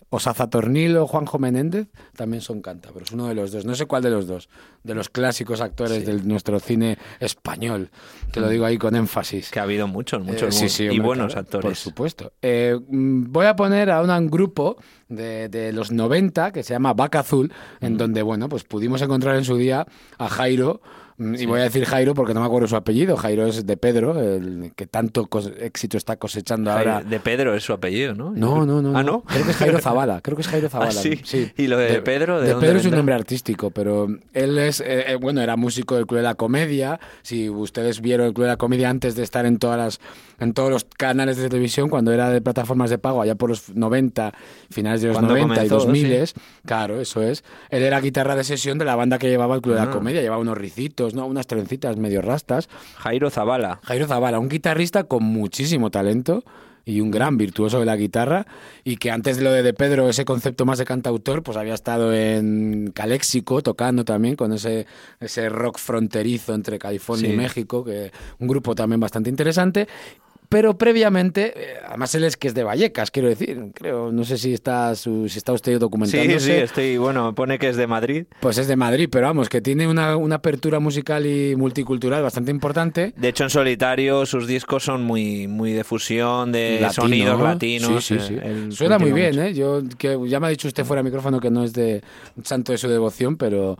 [0.09, 3.65] Osaza Tornil o Juanjo Menéndez también son cántabros, uno de los dos.
[3.65, 4.49] No sé cuál de los dos,
[4.83, 7.89] de los clásicos actores de nuestro cine español.
[8.31, 9.51] Te lo digo ahí con énfasis.
[9.51, 12.33] que ha habido muchos muchos Eh, sí, sí, y buenos claro, Por actores supuesto.
[12.41, 14.77] Eh, mm, voy a poner a un grupo
[15.09, 19.35] de, de los 90 que se llama Vaca Azul, en donde, bueno, pues pudimos encontrar
[19.35, 19.85] en su día
[20.17, 20.81] a Jairo.
[21.17, 23.15] Mm, Y voy a decir Jairo porque no me acuerdo su apellido.
[23.17, 25.27] Jairo es de Pedro, el que tanto
[25.59, 27.01] éxito está cosechando ahora.
[27.01, 28.97] de Pedro es su apellido no No, no, no.
[28.97, 30.21] ah no Creo que es Jairo Zavala.
[30.21, 30.91] Creo que es Jairo Zavala.
[30.91, 30.93] Ah,
[31.23, 31.51] sí.
[31.57, 35.11] ¿Y lo de Pedro, de dónde Pedro es un nombre artístico, pero él es, eh,
[35.13, 36.99] eh, bueno, era músico del Club de la Comedia.
[37.21, 39.99] Si ustedes vieron el Club de la Comedia antes de estar en todas las,
[40.39, 43.69] en todos los canales de televisión, cuando era de plataformas de pago, allá por los
[43.75, 44.33] 90,
[44.69, 46.29] finales de los Cuando 90 comenzó, y 2000,
[46.65, 47.43] claro, eso es.
[47.69, 49.85] Él era guitarra de sesión de la banda que llevaba el Club de Ah.
[49.85, 51.25] la Comedia, llevaba unos ricitos, ¿no?
[51.25, 52.69] unas trencitas medio rastas.
[52.97, 56.43] Jairo Zavala Jairo Zavala, un guitarrista con muchísimo talento
[56.85, 58.45] y un gran virtuoso de la guitarra
[58.83, 61.73] y que antes de lo de, de Pedro, ese concepto más de cantautor, pues había
[61.73, 64.85] estado en Caléxico tocando también con ese,
[65.21, 67.33] ese rock fronterizo entre California Sí.
[67.33, 69.87] y México, que un grupo también bastante interesante.
[70.53, 74.37] Pero previamente, eh, además él es que es de Vallecas, quiero decir, creo, no sé
[74.37, 76.39] si está, su- si está usted Sí, documentándose.
[76.39, 78.25] sí, estoy, bueno, pone que es de Madrid.
[78.39, 82.51] Pues es de Madrid, pero vamos, que tiene una, una apertura musical y multicultural bastante
[82.51, 83.13] importante.
[83.17, 87.45] De hecho, en solitario sus discos son muy, muy de fusión, de Latino, sonidos ¿no?
[87.45, 88.05] latinos.
[88.05, 88.33] Sí, sí, sí.
[88.35, 89.45] eh, él Suena muy bien, mucho.
[89.47, 89.53] ¿eh?
[89.55, 92.03] Yo, que ya me ha dicho usted fuera de micrófono que no es de
[92.43, 93.79] santo de su devoción, pero,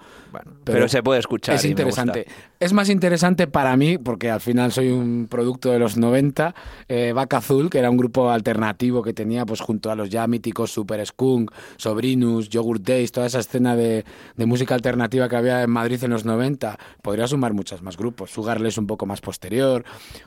[0.64, 2.26] pero se puede escuchar Es interesante.
[2.60, 6.56] Es más interesante para mí, porque al final soy un producto de los 90,
[6.88, 10.28] eh, Vaca Azul, que era un grupo alternativo que tenía pues junto a los ya
[10.28, 14.06] míticos Super Skunk, Sobrinus, Yogurt Days, toda esa escena de,
[14.36, 16.78] de música alternativa que había en Madrid en los 90.
[17.02, 18.32] Podría sumar muchos más grupos.
[18.32, 19.84] Sugarless un poco más posterior,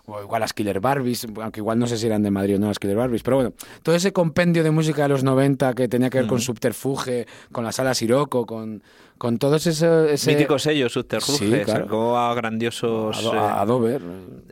[0.06, 2.68] o igual las Killer Barbies, aunque igual no sé si eran de Madrid o no
[2.68, 6.10] las Killer Barbies, pero bueno, todo ese compendio de música de los 90 que tenía
[6.10, 8.82] que ver con Subterfuge, con la sala Siroco, con,
[9.18, 10.10] con todos esos...
[10.10, 11.84] ese- Mítico sello, Subterfuge, Sí, claro.
[11.84, 13.16] sacó a grandiosos...
[13.18, 14.02] Ado- eh, a Dover.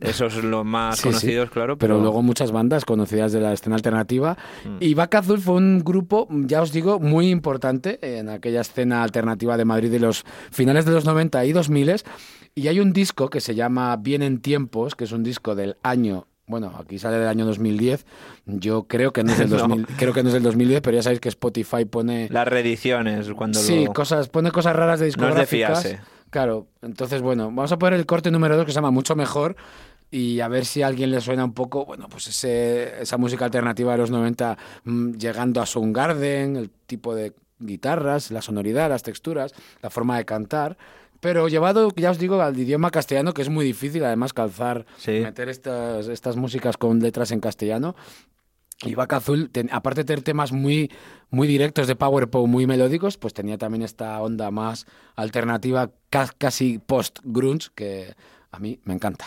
[0.00, 1.08] esos los más Sí, sí.
[1.08, 1.76] conocidos, claro.
[1.78, 4.36] Pero Pero, luego muchas bandas conocidas de la escena alternativa.
[4.64, 4.76] Mm.
[4.80, 9.56] Y Vaca Azul fue un grupo, ya os digo, muy importante en aquella escena alternativa
[9.56, 12.02] de Madrid de los finales de los 90 y 2000.
[12.54, 16.26] Y hay un disco que se llama Vienen Tiempos, que es un disco del año.
[16.46, 18.04] Bueno, aquí sale del año 2010.
[18.46, 19.56] Yo creo que no es del, No.
[19.58, 23.30] 2000 creo que no es del 2010, pero ya sabéis que Spotify pone Las reediciones,
[23.32, 23.92] cuando sí, lo...
[23.92, 25.82] cosas, pone cosas raras de No es de discográficas.
[25.82, 26.00] fiarse.
[26.30, 29.54] Claro, entonces bueno, vamos a poner el corte número 2 que se llama Mucho Mejor
[30.10, 33.44] y a ver si a alguien le suena un poco, bueno, pues ese, esa música
[33.44, 39.02] alternativa de los 90 mm, llegando a Soundgarden, el tipo de guitarras, la sonoridad, las
[39.02, 40.76] texturas, la forma de cantar.
[41.24, 45.20] Pero llevado, ya os digo, al idioma castellano, que es muy difícil además calzar, Sí.
[45.20, 47.96] meter estas, estas músicas con letras en castellano.
[48.82, 50.90] Y Vaca Azul, ten- aparte de tener temas muy,
[51.30, 54.84] muy directos de power pop, muy melódicos, pues tenía también esta onda más
[55.16, 58.14] alternativa, ca- casi post-grunge, que
[58.50, 59.24] a mí me encanta.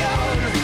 [0.00, 0.59] shoulder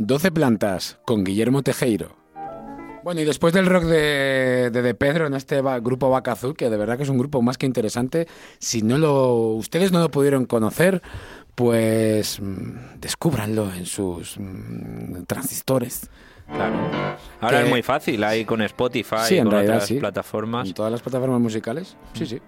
[0.00, 2.16] 12 plantas con Guillermo Tejeiro.
[3.04, 6.56] Bueno, y después del rock de, de, De Pedro en este va- grupo Vaca Azul,
[6.56, 8.26] que de verdad que es un grupo más que interesante,
[8.58, 11.02] si no lo, ustedes no lo pudieron conocer,
[11.54, 16.10] pues mm, descúbranlo en sus mm, transistores.
[16.46, 16.76] Claro.
[17.40, 19.94] Ahora Que- es muy fácil, ahí con Spotify Sí, en con realidad otras sí.
[19.98, 20.68] plataformas.
[20.68, 21.96] En todas las plataformas musicales.
[22.14, 22.40] Sí, sí.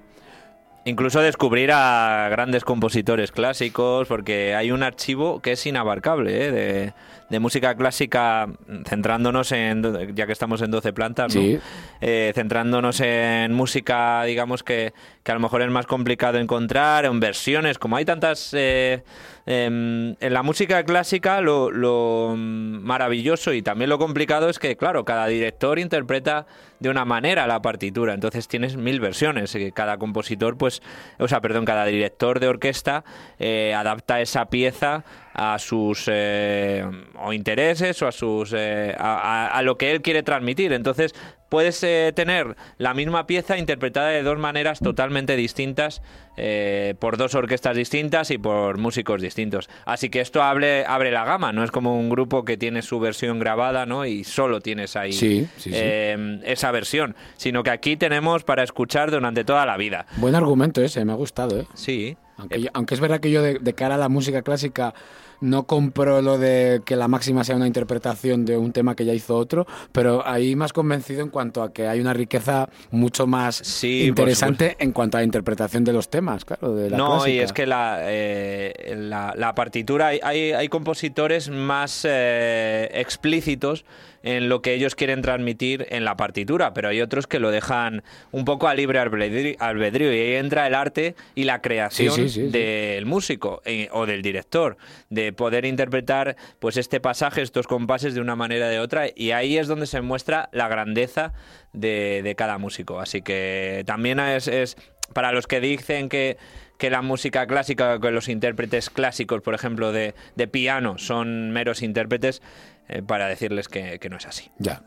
[0.84, 6.50] Incluso descubrir a grandes compositores clásicos, porque hay un archivo que es inabarcable, ¿eh?
[6.50, 6.94] de,
[7.33, 8.47] de música clásica,
[8.85, 11.35] centrándonos en, ya que estamos en 12 plantas.
[11.35, 17.18] Eh, centrándonos en música, digamos que, que a lo mejor es más complicado encontrar, en
[17.20, 18.53] versiones, como hay tantas...
[18.53, 19.03] eh,
[19.47, 24.76] em, en la música clásica lo, lo mm, maravilloso y también lo complicado es que,
[24.76, 26.47] claro, cada director interpreta
[26.80, 30.83] de una manera la partitura, entonces tienes mil versiones, y cada compositor, pues,
[31.18, 33.05] o sea, perdón, cada director de orquesta
[33.39, 35.05] eh, adapta esa pieza
[35.35, 36.85] a sus eh,
[37.20, 40.72] o intereses o a sus eh, a, a- lo que él quiere transmitir.
[40.72, 41.14] Entonces
[41.49, 46.03] puedes eh, tener la misma pieza interpretada de dos maneras totalmente distintas
[46.37, 49.68] eh, por dos orquestas distintas y por músicos distintos.
[49.85, 52.99] Así que esto abre, abre la gama, no es como un grupo que tiene su
[53.01, 54.07] versión grabada, ¿no?
[54.07, 55.72] Y solo tienes ahí Sí, sí, sí.
[55.74, 60.07] eh, esa versión, sino que aquí tenemos para escuchar durante toda la vida.
[60.16, 61.66] Buen argumento ese, me ha gustado, ¿eh?
[61.74, 62.16] Sí.
[62.39, 64.95] Aunque, yo- aunque es verdad que yo de, de cara a la música clásica
[65.43, 69.12] no compro lo de que la máxima sea una interpretación de un tema que ya
[69.12, 73.57] hizo otro, pero ahí más convencido en cuanto a que hay una riqueza mucho más
[73.57, 77.38] Sí, interesante en cuanto a la interpretación de los temas, claro, de la no, y
[77.38, 83.84] es que la, eh, la, la partitura, hay, hay, hay compositores más eh, explícitos
[84.22, 88.02] en lo que ellos quieren transmitir en la partitura, pero hay otros que lo dejan
[88.30, 92.28] un poco a libre albedrío, y ahí entra el arte y la creación Sí, sí,
[92.28, 92.50] sí, sí.
[92.50, 94.76] del músico eh, o del director,
[95.10, 99.32] de poder interpretar pues este pasaje, estos compases de una manera o de otra, y
[99.32, 101.32] ahí es donde se muestra la grandeza
[101.72, 103.00] de, de cada músico.
[103.00, 104.76] Así que también es, es
[105.12, 106.36] para los que dicen que
[106.78, 111.80] que la música clásica, que los intérpretes clásicos, por ejemplo, de, de piano, son meros
[111.80, 112.42] intérpretes,
[112.89, 114.51] eh, para decirles que, que no es así.
[114.59, 114.83] Ya.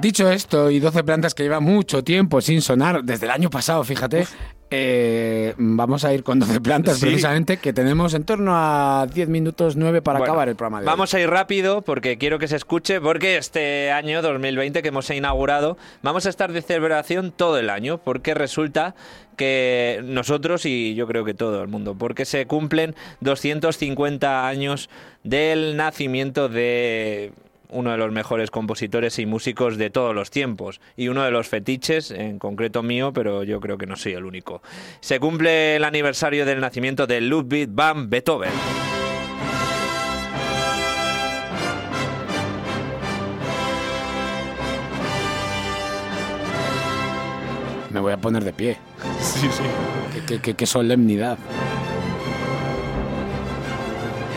[0.00, 3.84] Dicho esto, y 12 plantas que lleva mucho tiempo sin sonar, desde el año pasado,
[3.84, 4.26] fíjate,
[4.70, 7.06] eh, vamos a ir con 12 plantas Sí.
[7.06, 10.86] precisamente, que tenemos en torno a 10 minutos 9 para Bueno, acabar el programa de
[10.86, 10.90] hoy.
[10.90, 15.08] Vamos a ir rápido porque quiero que se escuche, porque este año 2020 que hemos
[15.10, 18.94] inaugurado, vamos a estar de celebración todo el año, porque resulta
[19.36, 24.88] que nosotros y yo creo que todo el mundo, porque se cumplen 250 años
[25.24, 27.32] del nacimiento de
[27.70, 31.48] uno de los mejores compositores y músicos de todos los tiempos y uno de los
[31.48, 34.62] fetiches, en concreto mío, pero yo creo que no soy el único.
[35.00, 38.50] Se cumple el aniversario del nacimiento de Ludwig van Beethoven.
[47.90, 48.76] Me voy a poner de pie.
[49.20, 49.62] Sí, sí.
[50.12, 51.38] Qué, qué- qué- qué solemnidad.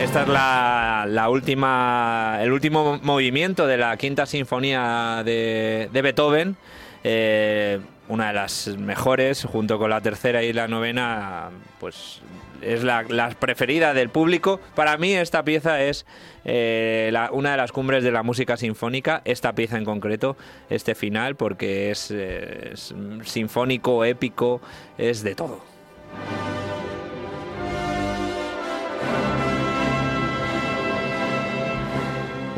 [0.00, 6.56] Esta es la, última, el último movimiento de la quinta sinfonía de, Beethoven.
[7.04, 12.20] eh, una de las mejores, junto con la tercera y la novena, pues
[12.60, 14.58] es la, la preferida del público.
[14.74, 16.06] Para mí esta pieza es
[16.44, 20.36] eh, la- una de las cumbres de la música sinfónica, esta pieza en concreto,
[20.70, 22.92] este final, porque es, eh, es
[23.24, 24.60] sinfónico, épico,
[24.98, 25.60] es de todo.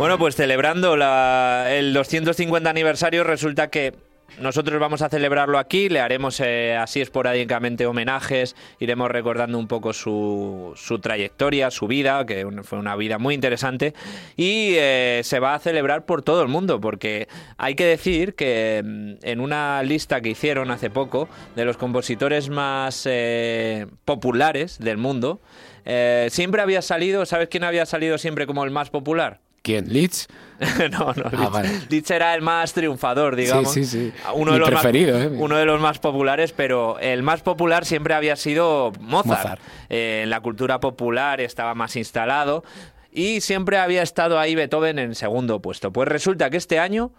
[0.02, 3.94] Bueno, pues celebrando la- el 250 aniversario, resulta que
[4.40, 9.92] nosotros vamos a celebrarlo aquí, le haremos eh, así esporádicamente homenajes, iremos recordando un poco
[9.92, 13.94] su, su trayectoria, su vida, que fue una vida muy interesante,
[14.36, 18.82] y eh, se va a celebrar por todo el mundo, porque hay que decir que
[18.84, 24.96] mm, en una lista que hicieron hace poco de los compositores más eh, populares del
[24.98, 25.40] mundo,
[25.84, 29.38] eh, siempre había salido, ¿sabes quién había salido siempre como el más popular?
[29.62, 29.92] ¿Quién?
[29.92, 30.28] ¿Leeds?
[30.90, 31.24] no, no.
[31.38, 31.70] Ah, vale.
[31.88, 33.72] Liszt era el más triunfador, digamos.
[33.72, 34.12] Sí, sí, sí.
[34.34, 35.30] Uno Mi de los preferido, más, ¿eh?
[35.38, 39.38] Uno de los más populares, pero el más popular siempre había sido Mozart.
[39.38, 39.62] Mozart.
[39.88, 42.64] Eh, en la cultura popular estaba más instalado
[43.12, 45.92] y siempre había estado ahí Beethoven en segundo puesto.
[45.92, 47.12] Pues resulta que este año,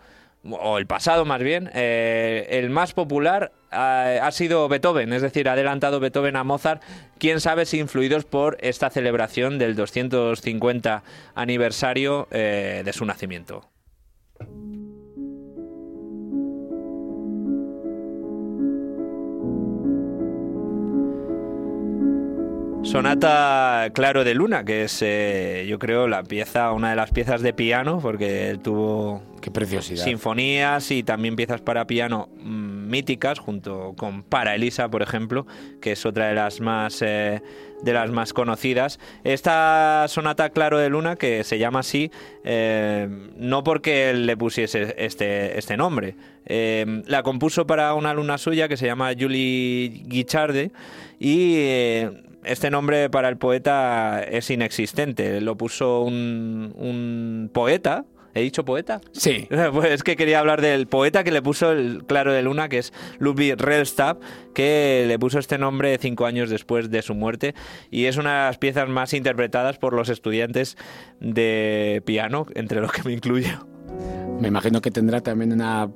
[0.50, 5.48] o el pasado más bien, eh, el más popular eh, ha sido Beethoven, es decir,
[5.48, 6.82] ha adelantado Beethoven a Mozart,
[7.18, 11.04] quién sabe si influidos por esta celebración del 250
[11.36, 13.73] aniversario eh, de su nacimiento.
[22.84, 27.42] Sonata Claro de Luna, que es, eh, yo creo, la pieza, una de las piezas
[27.42, 30.04] de piano, porque él tuvo Qué preciosidad.
[30.04, 35.48] sinfonías y también piezas para piano mm, míticas, junto con Para Elisa, por ejemplo,
[35.82, 37.42] que es otra de las más eh,
[37.84, 39.00] de las más conocidas.
[39.24, 42.12] Esta sonata Claro de Luna, que se llama así,
[42.44, 43.08] eh,
[43.38, 46.16] no porque él le pusiese este, este nombre.
[46.46, 50.72] Eh, la compuso para una alumna suya que se llama Julie Guicharde
[51.20, 52.12] y eh,
[52.46, 55.42] este nombre para el poeta es inexistente.
[55.42, 58.06] Lo puso un, un poeta.
[58.36, 59.00] ¿He dicho poeta?
[59.12, 59.48] Sí.
[59.74, 62.80] Pues es que quería hablar del poeta que le puso el Claro de Luna, que
[62.80, 64.20] es Ludwig Rellstab,
[64.54, 67.54] que le puso este nombre cinco años después de su muerte
[67.92, 70.78] y es una de las piezas más interpretadas por los estudiantes
[71.20, 73.68] de piano, entre los que me incluyo.
[74.40, 75.90] Me imagino que tendrá también una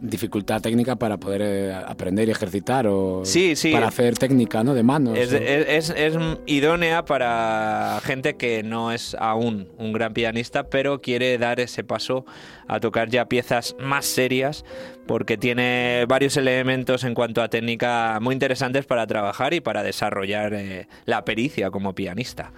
[0.00, 3.72] dificultad técnica para poder eh, aprender y ejercitar o Sí, sí.
[3.72, 4.74] para hacer técnica, ¿no?
[4.74, 5.16] De manos.
[5.18, 10.64] Es, o- es- es- es idónea para gente que no es aún un gran pianista,
[10.68, 12.24] pero quiere dar ese paso
[12.68, 14.64] a tocar ya piezas más serias,
[15.06, 20.52] porque tiene varios elementos en cuanto a técnica muy interesantes para trabajar y para desarrollar
[20.54, 22.52] eh, la pericia como pianista.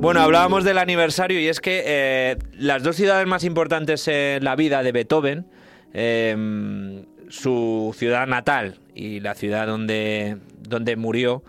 [0.00, 4.54] Bueno, hablábamos del aniversario y es que eh, las dos ciudades más importantes en la
[4.54, 5.46] vida de Beethoven,
[5.92, 11.42] eh, su ciudad natal y la ciudad donde, donde murió,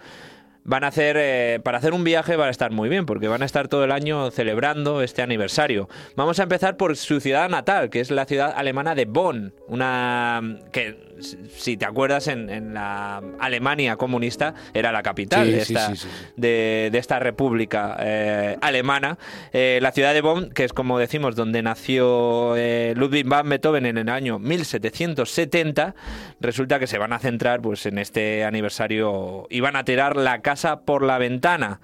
[0.64, 3.42] van a hacer, eh, para hacer un viaje van a estar muy bien, porque van
[3.42, 5.88] a estar todo el año celebrando este aniversario.
[6.16, 10.60] Vamos a empezar por su ciudad natal, que es la ciudad alemana de Bonn, una
[10.72, 15.88] que, si te acuerdas, en, en la Alemania comunista era la capital Sí, de, esta,
[15.90, 16.32] sí, sí, sí.
[16.36, 19.18] de, de esta república eh, alemana.
[19.54, 23.86] Eh, la ciudad de Bonn, que es como decimos, donde nació eh, Ludwig van Beethoven
[23.86, 25.96] en el año 1770,
[26.40, 30.42] resulta que se van a centrar pues, en este aniversario y van a tirar la
[30.42, 31.80] casa por la ventana.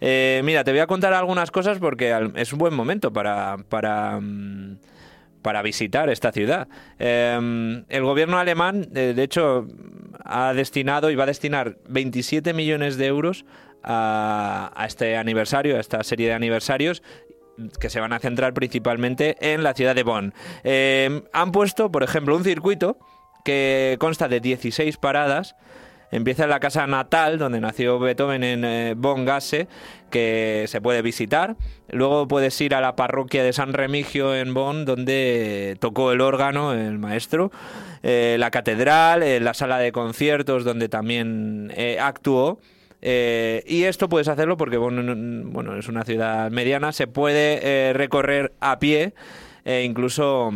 [0.00, 3.58] Mira, te voy a contar algunas cosas porque es un buen momento para...
[3.68, 4.78] para mm,
[5.42, 6.68] para visitar esta ciudad.
[6.98, 9.66] Eh, el gobierno alemán, eh, de hecho,
[10.24, 13.44] ha destinado y va a destinar 27 millones de euros
[13.82, 17.02] a, este aniversario, a esta serie de aniversarios
[17.78, 20.32] que se van a centrar principalmente en la ciudad de Bonn.
[20.64, 22.98] Eh, han puesto, por ejemplo, un circuito
[23.44, 25.56] que consta de 16 paradas.
[26.12, 29.68] Empieza en la casa natal, donde nació Beethoven en eh, Bonn-Gasse,
[30.10, 31.56] que se puede visitar.
[31.88, 36.72] Luego puedes ir a la parroquia de San Remigio en Bonn, donde tocó el órgano
[36.72, 37.50] el maestro.
[38.02, 42.58] Eh, la catedral, eh, la sala de conciertos, donde también eh, actuó.
[43.02, 49.14] Y esto puedes hacerlo porque bueno, es una ciudad mediana, se puede recorrer a pie,
[49.64, 50.52] e incluso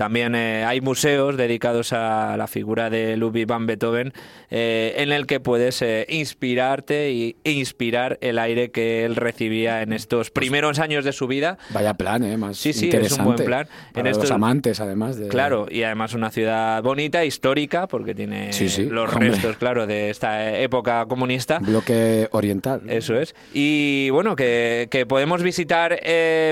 [0.00, 4.14] también eh, hay museos dedicados a la figura de Ludwig van Beethoven
[4.48, 9.82] eh, en el que puedes eh, inspirarte y, e inspirar el aire que él recibía
[9.82, 11.58] en estos primeros años de su vida.
[11.68, 12.38] Vaya plan, ¿eh?
[12.38, 13.68] Más Sí, sí, es un buen plan.
[13.92, 15.18] Para En los estos- amantes, además.
[15.18, 15.28] De...
[15.28, 19.32] Claro, y además una ciudad bonita, histórica, porque tiene Sí, sí, los hombre.
[19.32, 21.58] restos, claro, de esta época comunista.
[21.58, 22.80] Bloque oriental.
[22.88, 23.34] Eso es.
[23.52, 26.00] Y bueno, que, que podemos visitar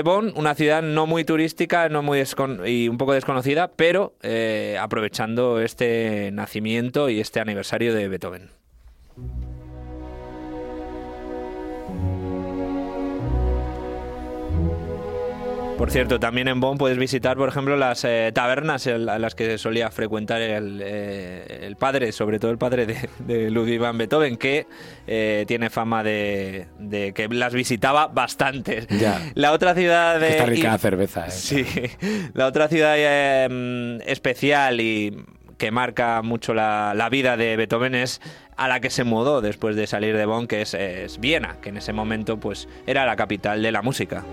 [0.03, 2.19] Bonn, una ciudad no muy turística no muy
[2.65, 3.38] y un poco desconocida,
[3.75, 8.49] pero eh, aprovechando este nacimiento y este aniversario de Beethoven.
[15.79, 19.19] Por cierto, también en Bonn puedes visitar, por ejemplo, las eh, tabernas en la- a
[19.19, 23.79] las que solía frecuentar el, eh, el padre, sobre todo el padre de, de Ludwig
[23.79, 24.67] van Beethoven, que
[25.07, 28.85] eh, tiene fama de, de que las visitaba bastante.
[28.99, 29.21] Ya.
[29.35, 30.31] La otra ciudad de...
[30.31, 31.31] Está rica y- la cerveza, ¿eh?
[31.31, 31.65] Sí,
[32.33, 32.97] la otra ciudad
[33.49, 35.15] mm, especial y
[35.57, 38.19] que marca mucho la, la vida de Beethoven es
[38.57, 41.69] a la que se mudó después de salir de Bonn, que es, es Viena, que
[41.69, 44.25] en ese momento pues era la capital de la música.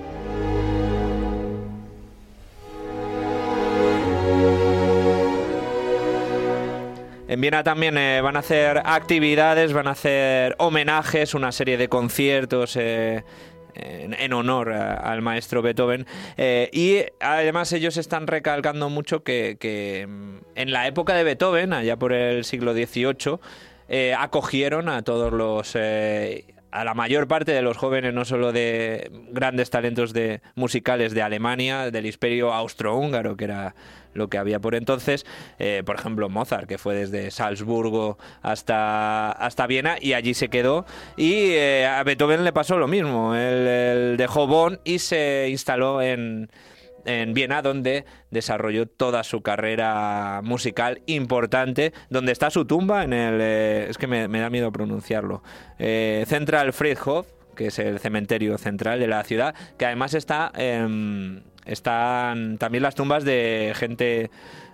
[7.28, 11.88] En Viena también eh, van a hacer actividades, van a hacer homenajes, una serie de
[11.88, 13.24] conciertos eh,
[14.18, 16.06] en, honor al maestro Beethoven.
[16.36, 21.96] Eh, y además ellos están recalcando mucho que, mm, en la época de Beethoven, allá
[21.96, 23.38] por el siglo XVIII,
[23.88, 25.76] eh, acogieron a todos los...
[25.76, 31.22] a la mayor parte de los jóvenes, no solo de grandes talentos de, musicales de
[31.22, 33.74] Alemania, del imperio austrohúngaro, que era
[34.16, 35.26] lo que había por entonces,
[35.58, 40.86] eh, por ejemplo Mozart, que fue desde Salzburgo hasta, hasta Viena y allí se quedó.
[41.16, 46.50] Y eh, a Beethoven le pasó lo mismo, él, dejó Bonn y se instaló en,
[47.06, 53.38] en Viena, donde desarrolló toda su carrera musical importante, donde está su tumba en el...
[53.40, 55.42] eh, es que me, da miedo pronunciarlo.
[55.78, 60.52] eh, Central Friedhof, que es el cementerio central de la ciudad, que además está...
[60.56, 64.30] em, están también las tumbas de gente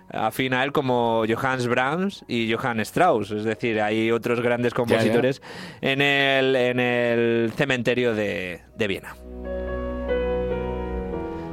[0.09, 5.41] afín a él como Johannes Brahms y Johann Strauss, es decir, hay otros grandes compositores
[5.81, 9.15] En, el, en el cementerio de, de Viena.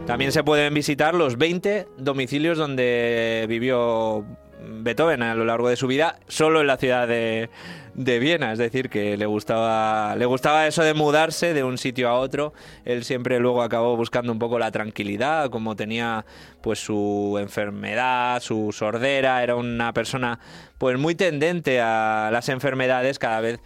[0.07, 4.27] También se pueden visitar los 20 domicilios donde vivió
[4.63, 7.51] Beethoven a lo largo de su vida, solo en la ciudad de,
[7.95, 12.09] de Viena, es decir, que le gustaba, le gustaba eso de mudarse de un sitio
[12.09, 12.53] a otro.
[12.85, 16.25] Él siempre luego acabó buscando un poco la tranquilidad, como tenía
[16.61, 20.39] pues su enfermedad, su sordera, era una persona
[20.79, 23.61] pues muy tendente a las enfermedades cada vez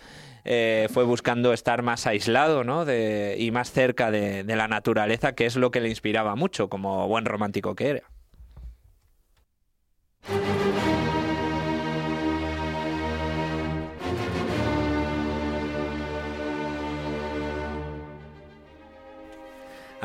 [0.47, 2.85] eh, fue buscando estar más aislado ¿no?
[2.93, 7.25] y más cerca de la naturaleza, que es lo que le inspiraba mucho, como buen
[7.25, 8.03] romántico que era.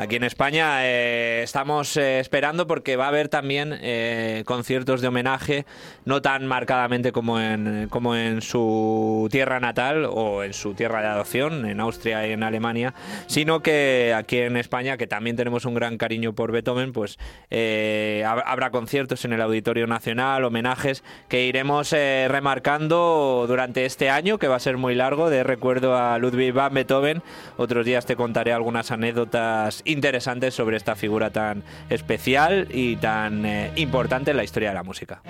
[0.00, 5.08] Aquí en España eh, estamos eh, esperando porque va a haber también eh, conciertos de
[5.08, 5.66] homenaje,
[6.06, 11.08] no tan marcadamente como en, como en su tierra natal o en su tierra de
[11.08, 12.94] adopción, en Austria y en Alemania,
[13.26, 17.18] sino que aquí en España, que también tenemos un gran cariño por Beethoven, pues
[17.50, 24.48] hab- habrá conciertos en el Auditorio Nacional, homenajes que iremos remarcando durante este año, que
[24.48, 27.22] va a ser muy largo, de recuerdo a Ludwig van Beethoven.
[27.58, 33.70] Otros días te contaré algunas anécdotas interesantes sobre esta figura tan especial y tan eh,
[33.76, 35.22] importante en la historia de la música.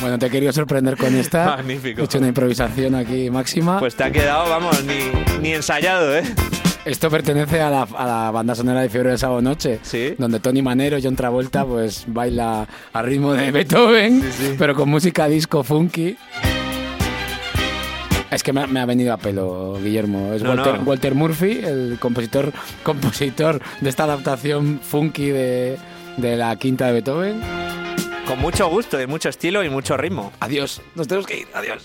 [0.00, 1.44] Bueno, te he querido sorprender con esta.
[1.56, 2.00] Magnífico.
[2.00, 3.78] He hecho una improvisación aquí máxima.
[3.78, 6.22] Pues te ha quedado, vamos, ni, ni ensayado, ¿eh?
[6.84, 10.14] Esto pertenece a la, a la banda sonora de Fiebre de Sábado Noche, Sí.
[10.18, 14.22] donde Tony Manero y John Travolta pues baila a ritmo de Beethoven,
[14.58, 16.16] pero con música disco funky.
[18.30, 20.32] Es que me, ha- me ha venido a pelo, Guillermo.
[20.32, 20.82] Es No, Walter, no.
[20.84, 22.52] Walter Murphy, el compositor,
[22.82, 25.76] compositor de esta adaptación funky de,
[26.16, 27.40] de la quinta de Beethoven.
[28.26, 30.32] Con mucho gusto y mucho estilo y mucho ritmo.
[30.40, 31.84] Adiós, nos tenemos que ir, adiós.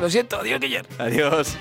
[0.00, 0.88] Lo siento, adiós, Guillermo.
[0.98, 1.56] Adiós.